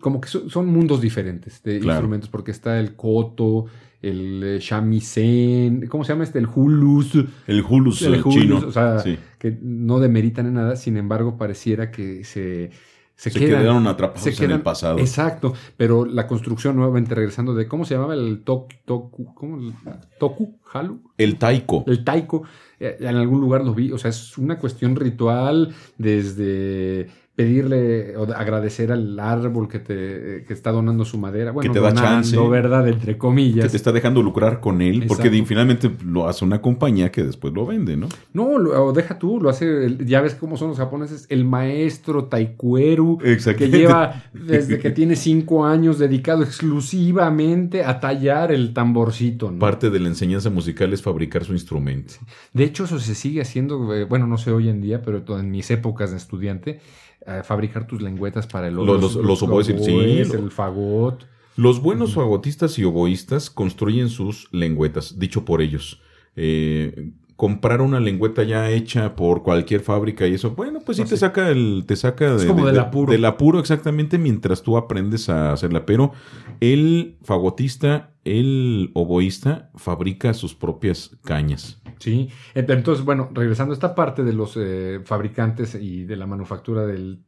Como 0.00 0.20
que 0.20 0.28
son, 0.28 0.50
son 0.50 0.66
mundos 0.66 1.00
diferentes 1.00 1.62
de 1.62 1.78
Claro. 1.78 1.98
instrumentos, 1.98 2.28
porque 2.30 2.50
está 2.50 2.80
el 2.80 2.94
koto, 2.96 3.66
el 4.02 4.42
eh, 4.44 4.58
shamisen, 4.60 5.86
¿cómo 5.88 6.04
se 6.04 6.12
llama 6.12 6.24
este? 6.24 6.38
El 6.38 6.48
hulus, 6.52 7.14
El 7.46 7.62
Hulus 7.68 8.02
el 8.02 8.14
eh, 8.14 8.20
hulus, 8.24 8.34
chino. 8.34 8.56
o 8.66 8.72
sea, 8.72 8.98
sí. 9.00 9.18
que 9.38 9.56
no 9.62 9.98
demeritan 10.00 10.46
en 10.46 10.54
nada, 10.54 10.76
sin 10.76 10.96
embargo, 10.96 11.36
pareciera 11.36 11.90
que 11.90 12.24
se, 12.24 12.70
se, 13.16 13.30
Se, 13.30 13.38
quedan. 13.38 13.60
quedaron 13.62 13.86
atrapados 13.88 14.22
se 14.34 14.44
en 14.44 14.50
el 14.52 14.62
pasado. 14.62 14.98
Exacto, 14.98 15.54
pero 15.76 16.04
la 16.04 16.26
construcción 16.28 16.76
nuevamente 16.76 17.14
regresando 17.14 17.54
de 17.54 17.66
cómo 17.66 17.84
se 17.84 17.94
llamaba 17.94 18.14
el 18.14 18.42
tok, 18.44 18.72
toku, 18.84 19.34
¿cómo? 19.34 19.72
Toku, 20.18 20.58
halu, 20.72 21.00
El 21.16 21.36
taiko. 21.36 21.84
el 21.88 22.04
taiko, 22.04 22.42
eh, 22.80 22.96
en 23.00 23.16
algún 23.16 23.40
lugar 23.40 23.64
lo 23.64 23.74
vi, 23.74 23.90
o 23.92 23.98
sea, 23.98 24.10
es 24.10 24.38
una 24.38 24.58
cuestión 24.58 24.94
ritual 24.96 25.74
desde 25.98 27.08
pedirle 27.38 28.16
o 28.16 28.26
de 28.26 28.34
agradecer 28.34 28.90
al 28.90 29.16
árbol 29.20 29.68
que 29.68 29.78
te 29.78 30.42
que 30.44 30.52
está 30.52 30.72
donando 30.72 31.04
su 31.04 31.18
madera, 31.18 31.52
bueno, 31.52 31.72
te 31.72 31.78
da 31.78 31.90
donando, 31.90 32.10
chance. 32.22 32.36
¿verdad? 32.48 32.88
Entre 32.88 33.16
comillas. 33.16 33.66
Que 33.66 33.70
te 33.70 33.76
está 33.76 33.92
dejando 33.92 34.24
lucrar 34.24 34.58
con 34.58 34.82
él, 34.82 35.04
porque 35.06 35.30
finalmente 35.46 35.88
lo 36.04 36.26
hace 36.28 36.44
una 36.44 36.60
compañía 36.60 37.12
que 37.12 37.22
después 37.22 37.54
lo 37.54 37.64
vende, 37.64 37.96
¿no? 37.96 38.08
No, 38.32 38.58
lo- 38.58 38.86
o 38.86 38.92
deja 38.92 39.20
tú, 39.20 39.40
lo 39.40 39.50
hace, 39.50 39.96
ya 40.04 40.20
ves 40.20 40.34
cómo 40.34 40.56
son 40.56 40.70
los 40.70 40.78
japoneses, 40.78 41.26
el 41.28 41.44
maestro 41.44 42.24
taikueru, 42.24 43.18
que 43.18 43.68
lleva 43.70 44.24
desde 44.32 44.80
que 44.80 44.90
tiene 44.90 45.14
cinco 45.14 45.64
años 45.64 46.00
dedicado 46.00 46.42
exclusivamente 46.42 47.84
a 47.84 48.00
tallar 48.00 48.50
el 48.50 48.72
tamborcito. 48.74 49.52
¿no? 49.52 49.60
Parte 49.60 49.90
de 49.90 50.00
la 50.00 50.08
enseñanza 50.08 50.50
musical 50.50 50.92
es 50.92 51.02
fabricar 51.02 51.44
su 51.44 51.52
instrumento. 51.52 52.14
De 52.52 52.64
hecho, 52.64 52.84
eso 52.84 52.98
se 52.98 53.14
sigue 53.14 53.40
haciendo, 53.42 53.94
eh, 53.94 54.02
bueno, 54.02 54.26
no 54.26 54.38
sé 54.38 54.50
hoy 54.50 54.68
en 54.68 54.80
día, 54.80 55.02
pero 55.02 55.22
en 55.38 55.50
mis 55.52 55.70
épocas 55.70 56.10
de 56.10 56.16
estudiante, 56.16 56.80
eh, 57.28 57.42
fabricar 57.44 57.86
tus 57.86 58.00
lengüetas 58.02 58.46
para 58.46 58.68
el 58.68 58.74
Los- 58.74 58.86
los- 59.00 59.14
los 59.16 59.42
oboes, 59.42 59.66
sí, 59.66 59.72
oboes, 59.74 60.32
el 60.34 60.50
fagot. 60.50 61.26
Los 61.56 61.82
buenos 61.82 62.14
fagotistas 62.14 62.78
y 62.78 62.84
oboístas 62.84 63.50
construyen 63.50 64.08
sus 64.08 64.48
lengüetas, 64.52 65.18
dicho 65.18 65.44
por 65.44 65.60
ellos. 65.60 66.00
Eh, 66.36 67.10
comprar 67.34 67.80
una 67.82 68.00
lengüeta 68.00 68.42
ya 68.42 68.68
hecha 68.70 69.14
por 69.14 69.42
cualquier 69.44 69.80
fábrica 69.80 70.26
y 70.26 70.34
eso, 70.34 70.52
bueno, 70.52 70.80
pues 70.84 70.96
sí 70.98 71.04
te 71.04 71.16
saca 71.16 71.50
el, 71.50 71.84
te 71.86 71.94
saca 71.96 72.34
Es 72.34 72.42
de- 72.42 72.46
como 72.48 72.60
de- 72.60 72.66
del 72.66 72.74
de- 72.74 72.80
apuro. 72.80 73.12
del 73.12 73.24
apuro 73.24 73.58
exactamente 73.60 74.18
mientras 74.18 74.62
tú 74.62 74.76
aprendes 74.76 75.28
a 75.28 75.52
hacerla. 75.52 75.84
Pero 75.86 76.12
el 76.60 77.16
fagotista, 77.22 78.10
el 78.24 78.90
oboísta, 78.94 79.70
fabrica 79.76 80.34
sus 80.34 80.54
propias 80.54 81.16
cañas. 81.24 81.80
Sí, 81.98 82.28
Ent- 82.54 82.70
entonces, 82.72 83.04
bueno, 83.04 83.30
regresando 83.32 83.72
a 83.72 83.74
esta 83.74 83.94
parte 83.94 84.22
de 84.24 84.32
los 84.32 84.56
eh, 84.56 85.00
fabricantes 85.04 85.74
y 85.74 86.04
de 86.04 86.16
la 86.16 86.26
manufactura 86.26 86.86
del, 86.86 87.24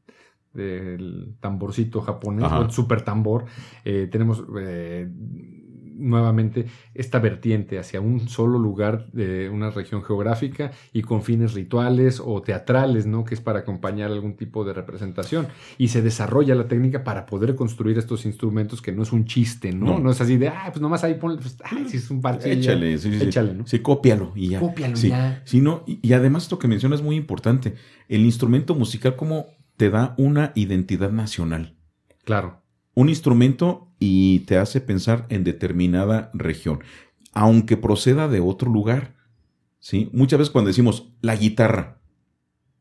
del 0.52 1.36
tamborcito 1.40 2.00
japonés, 2.00 2.44
o 2.52 2.62
el 2.64 2.70
super 2.70 3.02
tambor, 3.02 3.46
eh, 3.84 4.08
tenemos 4.10 4.44
eh, 4.58 5.08
nuevamente 6.00 6.66
esta 6.94 7.18
vertiente 7.18 7.78
hacia 7.78 8.00
un 8.00 8.28
solo 8.28 8.58
lugar 8.58 9.06
de 9.12 9.48
una 9.50 9.70
región 9.70 10.02
geográfica 10.02 10.72
y 10.92 11.02
con 11.02 11.22
fines 11.22 11.54
rituales 11.54 12.20
o 12.24 12.42
teatrales, 12.42 13.06
¿no? 13.06 13.24
Que 13.24 13.34
es 13.34 13.40
para 13.40 13.60
acompañar 13.60 14.10
algún 14.10 14.34
tipo 14.36 14.64
de 14.64 14.72
representación. 14.72 15.48
Y 15.78 15.88
se 15.88 16.02
desarrolla 16.02 16.54
la 16.54 16.66
técnica 16.68 17.04
para 17.04 17.26
poder 17.26 17.54
construir 17.54 17.98
estos 17.98 18.26
instrumentos 18.26 18.82
que 18.82 18.92
no 18.92 19.02
es 19.02 19.12
un 19.12 19.24
chiste, 19.24 19.72
¿no? 19.72 19.86
No. 19.86 19.98
No, 20.00 20.10
es 20.10 20.20
así 20.20 20.36
de, 20.36 20.48
ah, 20.48 20.68
pues 20.70 20.80
nomás 20.80 21.04
ahí 21.04 21.14
ponle, 21.14 21.38
pues, 21.38 21.56
ay, 21.64 21.86
si 21.88 21.98
es 21.98 22.10
un 22.10 22.20
parche. 22.20 22.48
ya". 22.48 22.72
Échale, 22.72 22.98
sí, 22.98 23.12
sí, 23.12 23.18
sí. 23.20 23.24
Échale, 23.26 23.54
¿no? 23.54 23.66
Sí, 23.66 23.80
cópialo 23.80 24.32
y 24.34 24.48
ya. 24.48 24.60
Cópialo 24.60 24.96
Sí. 24.96 25.08
ya. 25.10 25.42
Sí, 25.44 25.60
no, 25.60 25.84
y, 25.86 25.98
y 26.02 26.12
además 26.14 26.44
esto 26.44 26.58
que 26.58 26.68
mencionas 26.68 27.00
es 27.00 27.04
muy 27.04 27.16
importante. 27.16 27.74
El 28.08 28.22
instrumento 28.24 28.74
musical 28.74 29.16
como 29.16 29.46
te 29.76 29.90
da 29.90 30.14
una 30.18 30.52
identidad 30.54 31.10
nacional. 31.10 31.76
Claro. 32.24 32.60
Un 32.94 33.08
instrumento 33.08 33.89
y 34.00 34.40
te 34.40 34.56
hace 34.56 34.80
pensar 34.80 35.26
en 35.28 35.44
determinada 35.44 36.30
región, 36.34 36.82
aunque 37.32 37.76
proceda 37.76 38.26
de 38.26 38.40
otro 38.40 38.72
lugar. 38.72 39.14
¿sí? 39.78 40.08
Muchas 40.12 40.38
veces 40.38 40.50
cuando 40.50 40.68
decimos 40.68 41.12
la 41.20 41.36
guitarra, 41.36 42.00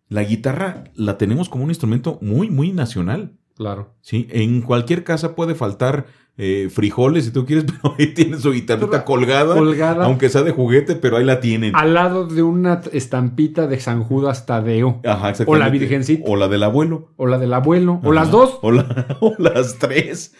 la 0.07 0.23
guitarra 0.23 0.85
la 0.95 1.19
tenemos 1.19 1.49
como 1.49 1.65
un 1.65 1.69
instrumento 1.69 2.17
muy, 2.21 2.49
muy 2.49 2.71
nacional. 2.71 3.37
Claro. 3.55 3.93
¿sí? 4.01 4.27
En 4.31 4.61
cualquier 4.61 5.03
casa 5.03 5.35
puede 5.35 5.53
faltar 5.53 6.07
eh, 6.41 6.69
frijoles 6.71 7.25
si 7.25 7.31
tú 7.31 7.45
quieres, 7.45 7.65
pero 7.81 7.93
ahí 7.99 8.07
tienes 8.13 8.41
su 8.41 8.51
guitarrita 8.53 9.03
colgada, 9.03 9.53
Colgada 9.55 10.05
aunque 10.05 10.29
sea 10.29 10.41
de 10.43 10.51
juguete, 10.51 10.95
pero 10.95 11.17
ahí 11.17 11.25
la 11.25 11.41
tienen. 11.41 11.75
al 11.75 11.93
lado 11.93 12.25
de 12.25 12.41
una 12.41 12.81
estampita 12.93 13.67
de 13.67 13.79
San 13.79 14.03
Judas 14.03 14.45
Tadeo. 14.45 15.01
Ajá, 15.05 15.33
O 15.45 15.55
la. 15.57 15.69
Virgencita. 15.69 16.23
O 16.25 16.35
la 16.37 16.47
del 16.47 16.63
abuelo. 16.63 17.09
O 17.17 17.27
la 17.27 17.37
del 17.37 17.53
abuelo. 17.53 17.99
O 18.03 18.11
las 18.13 18.31
dos. 18.31 18.57
O, 18.61 18.71
la- 18.71 19.17
o 19.19 19.35
las 19.37 19.77
tres. 19.77 20.33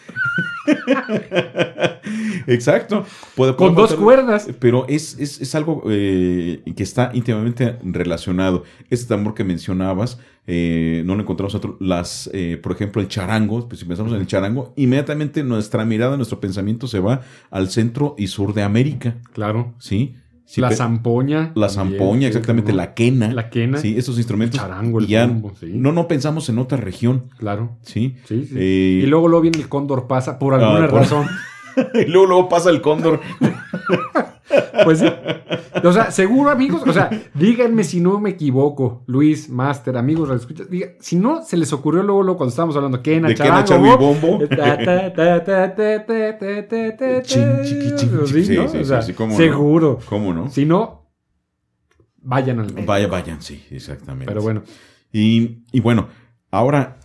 Exacto. 2.46 3.04
Puede- 3.36 3.54
Con 3.56 3.74
dos 3.74 3.94
cuerdas. 3.94 4.48
Pero 4.58 4.86
es, 4.88 5.18
es, 5.18 5.40
es 5.40 5.54
algo 5.54 5.82
eh, 5.88 6.62
que 6.76 6.82
está 6.82 7.10
íntimamente 7.14 7.76
relacionado. 7.82 8.64
Este 8.88 9.06
tambor 9.06 9.34
que 9.34 9.44
mencionabas, 9.44 10.18
eh, 10.46 11.02
no 11.04 11.14
lo 11.14 11.22
encontramos 11.22 11.54
otro. 11.54 11.76
Las, 11.80 12.30
por 12.62 12.72
ejemplo, 12.72 13.00
el 13.02 13.08
charango, 13.08 13.68
pues 13.68 13.80
si 13.80 13.86
pensamos 13.86 14.12
en 14.12 14.20
el 14.20 14.26
charango, 14.26 14.72
inmediatamente 14.76 15.42
nuestra 15.44 15.84
mirada, 15.90 16.16
nuestro 16.16 16.40
pensamiento 16.40 16.86
se 16.86 17.00
va 17.00 17.20
al 17.50 17.68
centro 17.68 18.14
y 18.16 18.28
sur 18.28 18.54
de 18.54 18.62
América. 18.62 19.16
Claro. 19.34 19.74
¿Sí? 19.78 20.14
Sí, 20.46 20.60
la 20.60 20.72
zampoña. 20.72 21.52
la 21.54 21.68
zampoña, 21.68 22.26
exactamente, 22.26 22.72
la 22.72 22.92
quena. 22.94 23.32
La 23.32 23.50
quena. 23.50 23.78
Sí, 23.78 23.94
esos 23.96 24.16
instrumentos. 24.18 24.58
El 24.60 24.66
charango, 24.66 24.98
el 24.98 25.06
ya 25.06 25.24
bombo, 25.26 25.52
sí. 25.60 25.70
no, 25.74 25.92
no 25.92 26.08
pensamos 26.08 26.48
en 26.48 26.58
otra 26.58 26.76
región. 26.76 27.26
Claro. 27.38 27.76
Sí. 27.82 28.16
Sí, 28.26 28.46
sí. 28.46 28.54
Eh, 28.56 29.00
y 29.04 29.06
luego 29.06 29.28
lo 29.28 29.40
viene 29.40 29.58
el 29.58 29.68
cóndor 29.68 30.08
pasa 30.08 30.40
por 30.40 30.54
alguna 30.54 30.86
Ah, 30.86 30.88
por- 30.88 31.00
razón. 31.02 31.26
y 31.94 32.04
luego, 32.06 32.26
luego 32.26 32.48
pasa 32.48 32.70
el 32.70 32.80
cóndor. 32.80 33.20
pues 34.84 34.98
sí. 34.98 35.06
O 35.84 35.92
sea, 35.92 36.10
seguro, 36.10 36.50
amigos. 36.50 36.82
O 36.86 36.92
sea, 36.92 37.10
díganme 37.34 37.84
si 37.84 38.00
no 38.00 38.20
me 38.20 38.30
equivoco, 38.30 39.02
Luis, 39.06 39.48
Master, 39.48 39.96
amigos, 39.96 40.30
escuchas. 40.30 40.66
si 41.00 41.16
no 41.16 41.42
se 41.42 41.56
les 41.56 41.72
ocurrió 41.72 42.02
luego, 42.02 42.22
luego 42.22 42.38
cuando 42.38 42.50
estábamos 42.50 42.76
hablando, 42.76 43.02
¿qué 43.02 43.20
¿De 43.20 43.34
Charango, 43.34 43.98
Bombo? 43.98 44.38
Seguro. 49.36 49.98
¿Cómo 50.08 50.32
no? 50.32 50.50
Si 50.50 50.64
no, 50.64 51.10
vayan 52.22 52.60
al. 52.60 52.72
Vaya, 52.84 53.06
vayan, 53.06 53.42
sí, 53.42 53.64
exactamente. 53.70 54.26
Pero 54.26 54.42
bueno. 54.42 54.62
Y, 55.12 55.64
y 55.72 55.80
bueno, 55.80 56.08
ahora, 56.50 57.00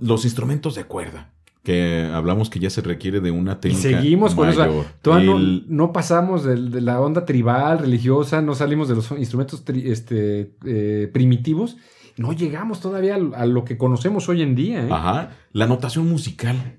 los 0.00 0.24
instrumentos 0.24 0.74
de 0.74 0.84
cuerda 0.84 1.32
que 1.62 2.08
hablamos 2.12 2.48
que 2.50 2.58
ya 2.60 2.70
se 2.70 2.80
requiere 2.80 3.20
de 3.20 3.30
una 3.30 3.52
y 3.52 3.56
técnica 3.56 3.82
seguimos 4.00 4.34
con 4.34 4.48
eso. 4.48 4.84
Todavía 5.02 5.30
no, 5.32 5.36
El- 5.38 5.64
no 5.68 5.92
pasamos 5.92 6.44
de, 6.44 6.80
la 6.80 7.00
onda 7.00 7.24
tribal, 7.26 7.78
religiosa, 7.80 8.40
no 8.40 8.54
salimos 8.54 8.88
de 8.88 8.94
los 8.94 9.10
instrumentos 9.12 9.64
tri- 9.66 9.84
este, 9.86 10.52
eh, 10.64 11.10
primitivos. 11.12 11.76
No 12.16 12.32
llegamos 12.32 12.80
todavía 12.80 13.16
a, 13.16 13.42
a 13.42 13.46
lo 13.46 13.64
que 13.64 13.76
conocemos 13.76 14.28
hoy 14.28 14.42
en 14.42 14.54
día. 14.54 14.82
¿eh? 14.84 14.88
Ajá, 14.90 15.30
la 15.52 15.66
notación 15.66 16.08
musical. 16.08 16.77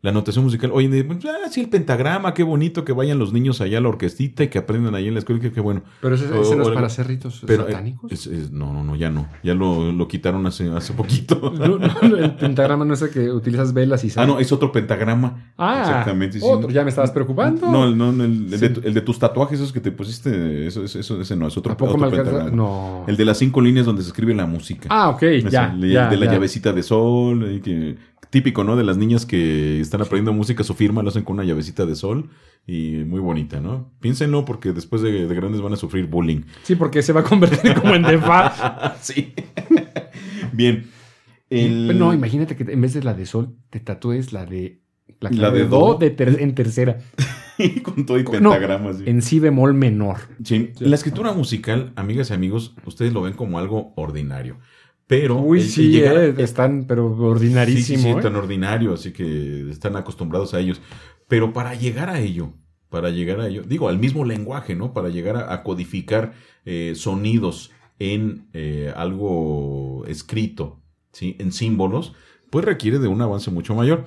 La 0.00 0.12
notación 0.12 0.44
musical. 0.44 0.70
Oye, 0.72 0.88
de- 0.88 1.02
pues, 1.02 1.18
ah, 1.24 1.48
sí, 1.50 1.60
el 1.62 1.68
pentagrama, 1.70 2.32
qué 2.32 2.44
bonito 2.44 2.84
que 2.84 2.92
vayan 2.92 3.18
los 3.18 3.32
niños 3.32 3.60
allá 3.60 3.78
a 3.78 3.80
la 3.80 3.88
orquestita 3.88 4.44
y 4.44 4.48
que 4.48 4.58
aprendan 4.58 4.94
ahí 4.94 5.08
en 5.08 5.14
la 5.14 5.18
escuela, 5.18 5.40
qué, 5.40 5.50
qué 5.50 5.60
bueno. 5.60 5.82
Pero 6.00 6.14
ese, 6.14 6.26
O- 6.30 6.40
ese 6.40 6.54
no 6.54 6.62
es 6.62 6.68
o- 6.68 6.74
para 6.74 6.86
hacer 6.86 7.08
ritos 7.08 7.42
Pero, 7.44 7.64
eh, 7.64 7.72
satánicos. 7.72 8.12
es- 8.12 8.28
es- 8.28 8.50
no, 8.52 8.72
no, 8.72 8.84
no, 8.84 8.94
ya 8.94 9.10
no. 9.10 9.26
Ya 9.42 9.54
lo, 9.54 9.90
lo 9.90 10.06
quitaron 10.06 10.46
hace, 10.46 10.70
hace 10.70 10.92
poquito. 10.92 11.52
No, 11.58 11.78
no, 11.78 12.16
el 12.16 12.34
pentagrama 12.36 12.84
no 12.84 12.94
es 12.94 13.02
el 13.02 13.10
que 13.10 13.28
utilizas 13.32 13.72
velas 13.74 14.04
y 14.04 14.06
ah, 14.06 14.10
sal. 14.10 14.28
no, 14.28 14.38
es 14.38 14.52
otro 14.52 14.70
pentagrama. 14.70 15.52
Ah, 15.58 15.80
Exactamente. 15.80 16.38
sí. 16.38 16.46
Ya 16.70 16.84
me 16.84 16.90
estabas 16.90 17.10
preocupando. 17.10 17.68
No, 17.68 17.84
el, 17.84 17.98
no, 17.98 18.10
el, 18.10 18.52
el 18.52 18.58
Sí. 18.58 18.68
de, 18.68 18.88
el 18.88 18.94
de 18.94 19.00
tus 19.00 19.18
tatuajes, 19.18 19.58
esos 19.58 19.72
que 19.72 19.80
te 19.80 19.90
pusiste, 19.90 20.66
eso, 20.68 20.84
eso, 20.84 21.00
eso- 21.00 21.20
ese 21.20 21.34
no, 21.34 21.48
es 21.48 21.56
otro, 21.56 21.76
pentagrama. 21.76 22.50
No. 22.50 23.04
El 23.08 23.16
de 23.16 23.24
las 23.24 23.36
cinco 23.38 23.60
líneas 23.60 23.84
donde 23.84 24.02
se 24.02 24.08
escribe 24.10 24.32
la 24.32 24.46
música. 24.46 24.88
Ah, 24.92 25.08
ok, 25.08 25.22
ya. 25.50 25.72
el 25.74 25.80
de, 25.80 25.88
la 26.16 26.26
ya. 26.26 26.32
llavecita 26.32 26.72
de 26.72 26.84
sol, 26.84 27.44
eh, 27.50 27.60
que, 27.60 27.96
típico, 28.30 28.64
¿no? 28.64 28.76
De 28.76 28.84
las 28.84 28.96
niñas 28.96 29.24
que 29.26 29.80
están 29.80 30.00
aprendiendo 30.02 30.32
música, 30.32 30.62
su 30.64 30.74
firma 30.74 31.02
lo 31.02 31.08
hacen 31.08 31.22
con 31.24 31.34
una 31.34 31.44
llavecita 31.44 31.86
de 31.86 31.94
sol 31.96 32.30
y 32.66 33.04
muy 33.06 33.20
bonita, 33.20 33.60
¿no? 33.60 33.90
Piénsenlo 34.00 34.44
porque 34.44 34.72
después 34.72 35.00
de, 35.02 35.26
de 35.26 35.34
grandes 35.34 35.60
van 35.62 35.72
a 35.72 35.76
sufrir 35.76 36.06
bullying. 36.06 36.42
Sí, 36.62 36.74
porque 36.76 37.02
se 37.02 37.12
va 37.12 37.20
a 37.20 37.24
convertir 37.24 37.74
como 37.74 37.94
en 37.94 38.02
defa. 38.02 38.96
sí. 39.00 39.32
Bien. 40.52 40.86
El- 41.50 41.98
No, 41.98 42.12
imagínate 42.12 42.56
que 42.56 42.70
en 42.70 42.80
vez 42.80 42.92
de 42.94 43.02
la 43.02 43.14
de 43.14 43.26
sol, 43.26 43.54
te 43.70 43.80
tatúes 43.80 44.32
la 44.32 44.44
de. 44.44 44.80
La, 45.20 45.30
La 45.30 45.50
de 45.50 45.64
do. 45.66 45.96
de 45.98 46.10
ter- 46.10 46.40
en 46.40 46.54
tercera. 46.54 46.98
con 47.82 48.06
todo 48.06 48.18
y 48.20 48.24
No, 48.24 48.30
pentagramas. 48.30 48.98
sí. 48.98 49.04
En 49.06 49.22
si 49.22 49.40
bemol 49.40 49.74
menor. 49.74 50.18
Sí, 50.44 50.70
La 50.78 50.94
escritura 50.94 51.32
musical, 51.32 51.92
amigas 51.96 52.30
y 52.30 52.34
amigos, 52.34 52.74
ustedes 52.84 53.12
lo 53.12 53.22
ven 53.22 53.32
como 53.32 53.58
algo 53.58 53.92
ordinario. 53.96 54.58
Pero. 55.08 55.38
Uy, 55.40 55.58
el- 55.58 55.64
el 55.64 55.70
sí, 55.70 55.88
llegar- 55.90 56.16
eh, 56.18 56.34
están, 56.38 56.84
pero 56.86 57.06
ordinarísimo. 57.16 57.84
Sí, 57.84 57.96
sí, 57.96 58.02
sí, 58.02 58.08
¿eh? 58.18 58.22
tan 58.22 58.36
ordinario, 58.36 58.94
así 58.94 59.12
que 59.12 59.68
están 59.70 59.96
acostumbrados 59.96 60.54
a 60.54 60.60
ellos. 60.60 60.80
Pero 61.26 61.52
para 61.52 61.74
llegar 61.74 62.08
a 62.10 62.20
ello, 62.20 62.52
para 62.88 63.10
llegar 63.10 63.40
a 63.40 63.48
ello, 63.48 63.62
digo, 63.66 63.88
al 63.88 63.98
mismo 63.98 64.24
lenguaje, 64.24 64.76
¿no? 64.76 64.92
Para 64.92 65.08
llegar 65.08 65.36
a, 65.36 65.52
a 65.52 65.62
codificar 65.64 66.34
eh, 66.64 66.92
sonidos 66.94 67.72
en 67.98 68.46
eh, 68.52 68.92
algo 68.94 70.04
escrito, 70.06 70.80
¿sí? 71.12 71.34
En 71.40 71.50
símbolos, 71.52 72.14
pues 72.50 72.64
requiere 72.64 72.98
de 72.98 73.08
un 73.08 73.20
avance 73.20 73.50
mucho 73.50 73.74
mayor. 73.74 74.04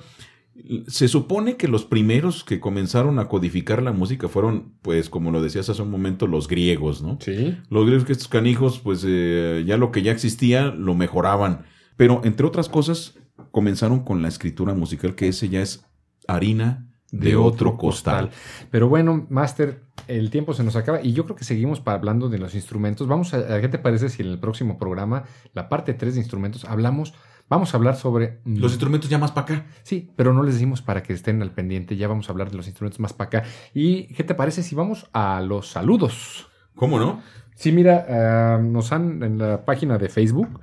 Se 0.86 1.08
supone 1.08 1.56
que 1.56 1.66
los 1.66 1.84
primeros 1.84 2.44
que 2.44 2.60
comenzaron 2.60 3.18
a 3.18 3.28
codificar 3.28 3.82
la 3.82 3.92
música 3.92 4.28
fueron, 4.28 4.74
pues, 4.82 5.08
como 5.08 5.30
lo 5.30 5.42
decías 5.42 5.68
hace 5.68 5.82
un 5.82 5.90
momento, 5.90 6.26
los 6.26 6.46
griegos, 6.46 7.02
¿no? 7.02 7.18
Sí. 7.20 7.56
Los 7.70 7.86
griegos 7.86 8.04
que 8.04 8.12
estos 8.12 8.28
canijos, 8.28 8.78
pues 8.78 9.04
eh, 9.06 9.64
ya 9.66 9.76
lo 9.78 9.90
que 9.90 10.02
ya 10.02 10.12
existía 10.12 10.66
lo 10.66 10.94
mejoraban. 10.94 11.64
Pero 11.96 12.20
entre 12.24 12.46
otras 12.46 12.68
cosas, 12.68 13.18
comenzaron 13.50 14.04
con 14.04 14.22
la 14.22 14.28
escritura 14.28 14.74
musical, 14.74 15.14
que 15.14 15.28
ese 15.28 15.48
ya 15.48 15.62
es 15.62 15.86
harina 16.28 16.91
de, 17.12 17.36
otro 17.36 17.76
costal. 17.76 18.30
Pero 18.70 18.88
bueno, 18.88 19.26
Master, 19.28 19.82
el 20.08 20.30
tiempo 20.30 20.54
se 20.54 20.64
nos 20.64 20.74
acaba 20.74 21.00
y 21.02 21.12
yo 21.12 21.24
creo 21.24 21.36
que 21.36 21.44
seguimos 21.44 21.80
hablando 21.84 22.28
de 22.28 22.38
los 22.38 22.54
instrumentos. 22.54 23.06
Vamos 23.06 23.34
a, 23.34 23.60
¿qué 23.60 23.68
te 23.68 23.78
parece 23.78 24.08
si 24.08 24.22
en 24.22 24.28
el 24.28 24.38
próximo 24.38 24.78
programa, 24.78 25.24
la 25.52 25.68
parte 25.68 25.94
3 25.94 26.14
de 26.14 26.20
instrumentos, 26.20 26.64
hablamos, 26.64 27.14
vamos 27.48 27.72
a 27.72 27.76
hablar 27.76 27.96
sobre... 27.96 28.40
Los 28.44 28.72
instrumentos 28.72 29.08
ya 29.08 29.18
más 29.18 29.30
para 29.30 29.54
acá. 29.56 29.66
Sí, 29.82 30.10
pero 30.16 30.32
no 30.32 30.42
les 30.42 30.54
decimos 30.54 30.82
para 30.82 31.02
que 31.02 31.12
estén 31.12 31.42
al 31.42 31.52
pendiente, 31.52 31.96
ya 31.96 32.08
vamos 32.08 32.28
a 32.28 32.32
hablar 32.32 32.50
de 32.50 32.56
los 32.56 32.66
instrumentos 32.66 32.98
más 32.98 33.12
para 33.12 33.28
acá. 33.28 33.48
¿Y 33.74 34.08
qué 34.14 34.24
te 34.24 34.34
parece 34.34 34.62
si 34.62 34.74
vamos 34.74 35.08
a 35.12 35.40
los 35.42 35.68
saludos? 35.68 36.48
¿Cómo 36.74 36.98
no? 36.98 37.22
Sí, 37.54 37.70
mira, 37.70 38.06
ah, 38.08 38.58
nos 38.58 38.90
han 38.92 39.22
en 39.22 39.38
la 39.38 39.64
página 39.64 39.98
de 39.98 40.08
Facebook, 40.08 40.60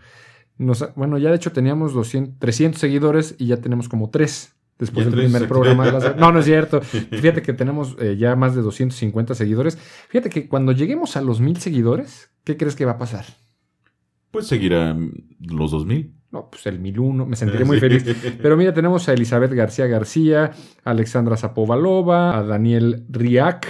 nos, 0.58 0.94
bueno, 0.96 1.18
ya 1.18 1.30
de 1.30 1.36
hecho 1.36 1.54
teníamos 1.54 1.94
200, 1.94 2.40
300 2.40 2.82
seguidores 2.82 3.36
y 3.38 3.46
ya 3.46 3.58
tenemos 3.58 3.88
como 3.88 4.10
3 4.10 4.59
después 4.80 5.06
del 5.06 5.15
primer 5.15 5.48
programa. 5.48 5.86
De 5.86 5.92
las- 5.92 6.15
no, 6.18 6.32
no 6.32 6.39
es 6.39 6.46
cierto. 6.46 6.82
Fíjate 6.82 7.42
que 7.44 7.54
tenemos 7.54 7.96
eh, 8.00 8.15
ya 8.18 8.36
más 8.36 8.56
de 8.56 8.62
250 8.63 9.36
seguidores. 9.36 9.78
Fíjate 10.10 10.30
que 10.32 10.48
cuando 10.48 10.72
lleguemos 10.72 11.15
a 11.18 11.22
los 11.22 11.39
1000 11.42 11.58
seguidores, 11.58 12.32
¿qué 12.44 12.58
crees 12.58 12.76
que 12.76 12.86
va 12.86 12.94
a 12.94 12.98
pasar? 12.98 13.26
Pues 14.32 14.48
seguirá 14.48 14.96
los 15.39 15.72
2000. 15.72 16.15
No, 16.32 16.50
pues 16.52 16.68
el 16.68 16.80
1001, 16.80 17.26
me 17.26 17.36
sentiré 17.36 17.65
muy 17.65 17.78
Sí. 17.78 17.82
feliz. 17.82 18.38
Pero 18.42 18.56
mira, 18.56 18.72
tenemos 18.74 19.10
a 19.10 19.13
Elizabeth 19.13 19.52
García 19.52 19.88
García, 19.88 20.52
a 20.84 20.89
Alexandra 20.92 21.36
Zapovalova, 21.38 22.38
a 22.38 22.44
Daniel 22.44 23.06
Riak, 23.10 23.65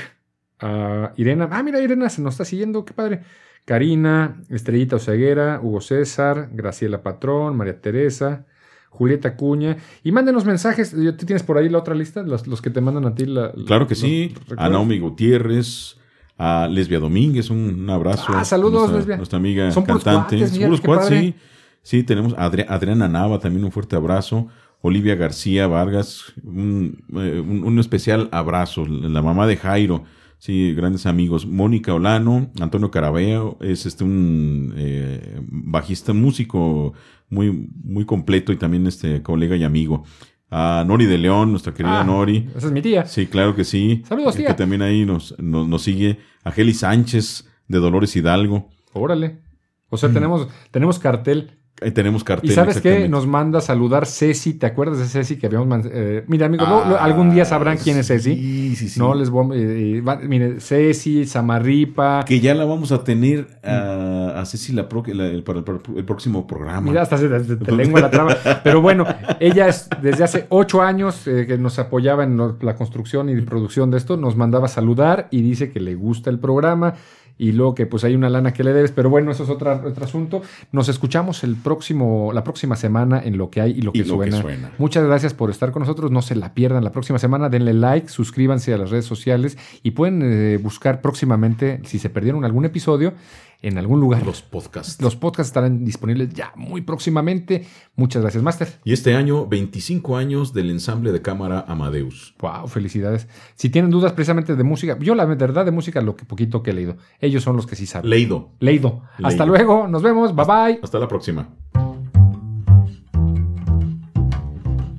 a 0.60 1.14
Irena. 1.16 1.48
Ah, 1.52 1.64
mira, 1.64 1.80
Irena 1.80 2.10
se 2.10 2.22
nos 2.22 2.34
está 2.34 2.44
siguiendo, 2.44 2.84
qué 2.84 2.94
padre. 2.94 3.22
Karina, 3.64 4.42
Estrellita 4.50 4.98
Oseguera, 4.98 5.62
Hugo 5.64 5.80
César, 5.80 6.50
Graciela 6.52 7.02
Patrón, 7.02 7.56
María 7.56 7.80
Teresa, 7.80 8.46
Julieta 8.90 9.36
Cuña. 9.36 9.78
Y 10.04 10.12
mándenos 10.12 10.46
mensajes. 10.46 10.92
¿Tú 10.92 11.26
tienes 11.26 11.44
por 11.44 11.58
ahí 11.58 11.70
la 11.70 11.78
otra 11.78 11.96
lista? 11.96 12.22
Los, 12.24 12.48
los 12.48 12.62
que 12.62 12.70
te 12.70 12.82
mandan 12.82 13.06
a 13.06 13.16
ti. 13.16 13.26
La, 13.26 13.52
claro 13.66 13.88
que 13.88 13.96
sí. 13.96 14.34
A 14.58 14.70
Naomi 14.70 15.00
Gutiérrez, 15.00 15.98
a 16.38 16.68
Lesbia 16.70 17.00
Domínguez, 17.00 17.50
un, 17.50 17.90
abrazo. 17.90 18.26
Ah, 18.30 18.44
saludos, 18.46 18.90
nuestra, 18.92 18.98
Lesbia. 18.98 19.18
Nuestra 19.18 19.38
amiga 19.38 19.70
cantante. 19.86 20.48
Sí. 20.48 21.36
Sí, 21.82 22.04
tenemos 22.04 22.34
a 22.38 22.46
Adriana 22.46 23.08
Nava, 23.08 23.40
también 23.40 23.64
un 23.64 23.72
fuerte 23.72 23.96
abrazo. 23.96 24.48
Olivia 24.82 25.16
García 25.16 25.68
Vargas, 25.68 26.34
un, 26.44 27.04
eh, 27.16 27.40
un, 27.40 27.80
especial 27.80 28.30
abrazo. 28.32 28.86
La 28.86 29.22
mamá 29.22 29.46
de 29.48 29.58
Jairo, 29.58 30.04
sí, 30.40 30.74
grandes 30.74 31.06
amigos. 31.06 31.46
Mónica 31.46 31.94
Olano, 31.94 32.50
Antonio 32.60 32.90
Carabeo, 32.90 33.58
es 33.62 33.86
este 33.86 34.04
un 34.04 34.74
eh, 34.76 35.40
bajista, 35.48 36.14
músico 36.14 36.94
muy, 37.30 37.70
muy 37.84 38.06
completo 38.06 38.52
y 38.52 38.58
también 38.58 38.88
este 38.88 39.22
colega 39.22 39.56
y 39.56 39.64
amigo. 39.64 40.04
A 40.52 40.84
Nori 40.88 41.06
de 41.06 41.20
León, 41.20 41.52
nuestra 41.52 41.76
querida 41.76 42.02
Ah, 42.02 42.04
Nori. 42.04 42.50
Esa 42.56 42.68
es 42.68 42.74
mi 42.74 42.82
tía. 42.82 43.06
Sí, 43.06 43.28
claro 43.28 43.56
que 43.56 43.64
sí. 43.64 44.02
Saludos, 44.10 44.36
tía. 44.36 44.48
que 44.48 44.54
también 44.56 44.82
ahí 44.82 45.06
nos, 45.06 45.38
nos, 45.38 45.68
nos 45.68 45.84
sigue. 45.84 46.18
A 46.44 46.52
Geli 46.52 46.74
Sánchez, 46.74 47.48
de 47.68 47.78
Dolores 47.78 48.16
Hidalgo. 48.16 48.68
Órale. 48.94 49.42
O 49.90 49.98
sea, 49.98 50.12
tenemos, 50.12 50.48
tenemos 50.72 50.98
cartel. 50.98 51.59
Ahí 51.82 51.92
tenemos 51.92 52.24
cartel. 52.24 52.50
¿Y 52.50 52.54
sabes 52.54 52.82
qué? 52.82 53.08
Nos 53.08 53.26
manda 53.26 53.60
a 53.60 53.62
saludar 53.62 54.06
Ceci. 54.06 54.54
¿Te 54.56 54.66
acuerdas 54.66 55.00
de 55.00 55.06
Ceci 55.06 55.38
que 55.38 55.46
habíamos 55.48 55.86
eh, 55.92 56.24
Mira, 56.28 56.48
amigos, 56.48 56.68
lo- 56.68 56.86
lo- 56.86 56.96
Ah, 56.98 57.04
algún 57.06 57.32
día 57.32 57.46
sabrán 57.46 57.78
quién 57.78 57.98
es 57.98 58.08
Ceci. 58.08 58.36
Sí, 58.36 58.76
sí, 58.76 58.90
sí. 58.90 59.00
No 59.00 59.16
les 59.16 59.30
voy 59.30 59.56
a... 59.56 59.60
eh, 59.60 59.98
eh, 59.98 60.02
va- 60.02 60.18
mire, 60.18 60.60
Ceci, 60.60 61.26
Samarripa. 61.26 62.24
Que 62.26 62.40
ya 62.40 62.54
la 62.54 62.66
vamos 62.66 62.92
a 62.92 63.04
tener 63.04 63.48
a, 63.64 64.34
a 64.42 64.46
Ceci 64.46 64.74
la 64.74 64.88
pro- 64.90 65.04
la- 65.08 65.28
el- 65.28 65.44
para 65.44 65.60
el, 65.60 65.66
para 65.66 65.80
el 65.96 66.06
próximo 66.06 66.46
programa. 66.48 66.82
Mira, 66.82 67.02
hasta 67.04 67.18
se 67.18 67.28
te, 67.30 67.56
te 67.56 67.72
lengua 67.72 68.02
la 68.02 68.12
traba. 68.12 68.36
Pero 68.64 68.82
bueno, 68.82 69.06
ella 69.40 69.68
es 69.68 69.90
desde 70.02 70.24
hace 70.24 70.46
ocho 70.50 70.82
años 70.82 71.28
eh, 71.28 71.46
que 71.48 71.58
nos 71.58 71.80
apoyaba 71.80 72.24
en 72.24 72.38
la 72.62 72.76
construcción 72.76 73.30
y 73.30 73.40
producción 73.42 73.90
de 73.92 73.98
esto, 73.98 74.18
nos 74.18 74.36
mandaba 74.36 74.66
a 74.66 74.70
saludar 74.70 75.28
y 75.32 75.42
dice 75.42 75.72
que 75.72 75.80
le 75.80 75.96
gusta 75.96 76.30
el 76.30 76.40
programa 76.40 76.96
y 77.40 77.54
luego 77.54 77.74
que 77.74 77.88
pues 77.88 78.04
hay 78.04 78.14
una 78.14 78.30
lana 78.30 78.54
que 78.54 78.64
le 78.64 78.74
debes, 78.74 78.92
pero 78.92 79.10
bueno, 79.10 79.32
eso 79.32 79.44
es 79.46 79.50
otra, 79.50 79.82
otro 79.84 80.06
asunto. 80.06 80.42
Nos 80.72 80.90
escuchamos 80.90 81.44
el 81.44 81.56
próximo, 81.56 82.32
la 82.34 82.44
próxima 82.44 82.76
semana 82.76 83.20
en 83.24 83.38
lo 83.38 83.50
que 83.50 83.62
hay 83.62 83.72
y 83.72 83.82
lo 83.82 83.94
que, 83.94 84.00
Y 84.00 84.04
lo 84.04 84.20
que 84.20 84.30
suena. 84.30 84.42
suena. 84.42 84.72
Muchas 84.78 85.06
gracias 85.06 85.34
por 85.34 85.50
estar 85.50 85.72
con 85.72 85.80
nosotros, 85.80 86.12
no 86.12 86.22
se 86.22 86.36
la 86.36 86.54
pierdan 86.54 86.84
la 86.84 86.92
próxima 86.92 87.18
semana, 87.18 87.50
denle 87.50 87.74
like, 87.74 88.10
suscríbanse 88.10 88.74
a 88.74 88.78
las 88.78 88.92
redes 88.92 89.06
sociales 89.06 89.58
y 89.82 89.92
pueden 89.92 90.22
eh, 90.22 90.60
buscar 90.62 91.02
próximamente, 91.02 91.80
si 91.86 91.98
se 91.98 92.10
perdieron 92.10 92.44
algún 92.44 92.66
episodio, 92.66 93.14
en 93.62 93.78
algún 93.78 94.00
lugar. 94.00 94.26
Los 94.26 94.42
podcasts. 94.42 95.02
Los 95.02 95.16
podcasts 95.16 95.50
estarán 95.50 95.84
disponibles 95.84 96.34
ya 96.34 96.54
muy 96.56 96.82
próximamente. 96.82 97.66
Muchas 97.96 98.22
gracias, 98.22 98.44
Master. 98.44 98.80
Y 98.84 98.94
este 98.94 99.16
año, 99.16 99.48
25 99.48 100.18
años 100.18 100.54
del 100.54 100.70
ensamble 100.70 101.12
de 101.12 101.22
cámara 101.22 101.66
Amadeus. 101.68 102.36
Wow, 102.40 102.68
felicidades. 102.68 103.28
Si 103.56 103.70
tienen 103.70 103.92
dudas 103.92 104.14
precisamente 104.14 104.56
de 104.56 104.64
música, 104.64 104.98
yo 105.00 105.16
la 105.16 105.26
verdad 105.26 105.66
de 105.66 105.72
música, 105.72 106.02
lo 106.02 106.16
que 106.16 106.26
poquito 106.26 106.64
que 106.64 106.72
he 106.72 106.74
leído, 106.74 106.98
ellos 107.20 107.44
son 107.44 107.56
los 107.56 107.68
que 107.68 107.76
sí 107.76 107.86
saben. 107.86 108.10
Leido. 108.10 108.52
Leido. 108.60 109.04
Hasta 109.24 109.46
Leido. 109.46 109.46
luego, 109.46 109.88
nos 109.88 110.02
vemos, 110.02 110.36
bye 110.36 110.46
bye. 110.46 110.80
Hasta 110.82 111.00
la 111.00 111.08
próxima. 111.08 111.50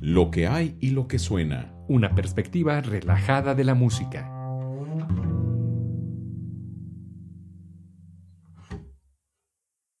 Lo 0.01 0.29
que 0.29 0.47
hay 0.47 0.75
y 0.81 0.89
lo 0.89 1.07
que 1.07 1.19
suena. 1.19 1.73
Una 1.87 2.15
perspectiva 2.15 2.81
relajada 2.81 3.55
de 3.55 3.63
la 3.63 3.75
música. 3.75 4.40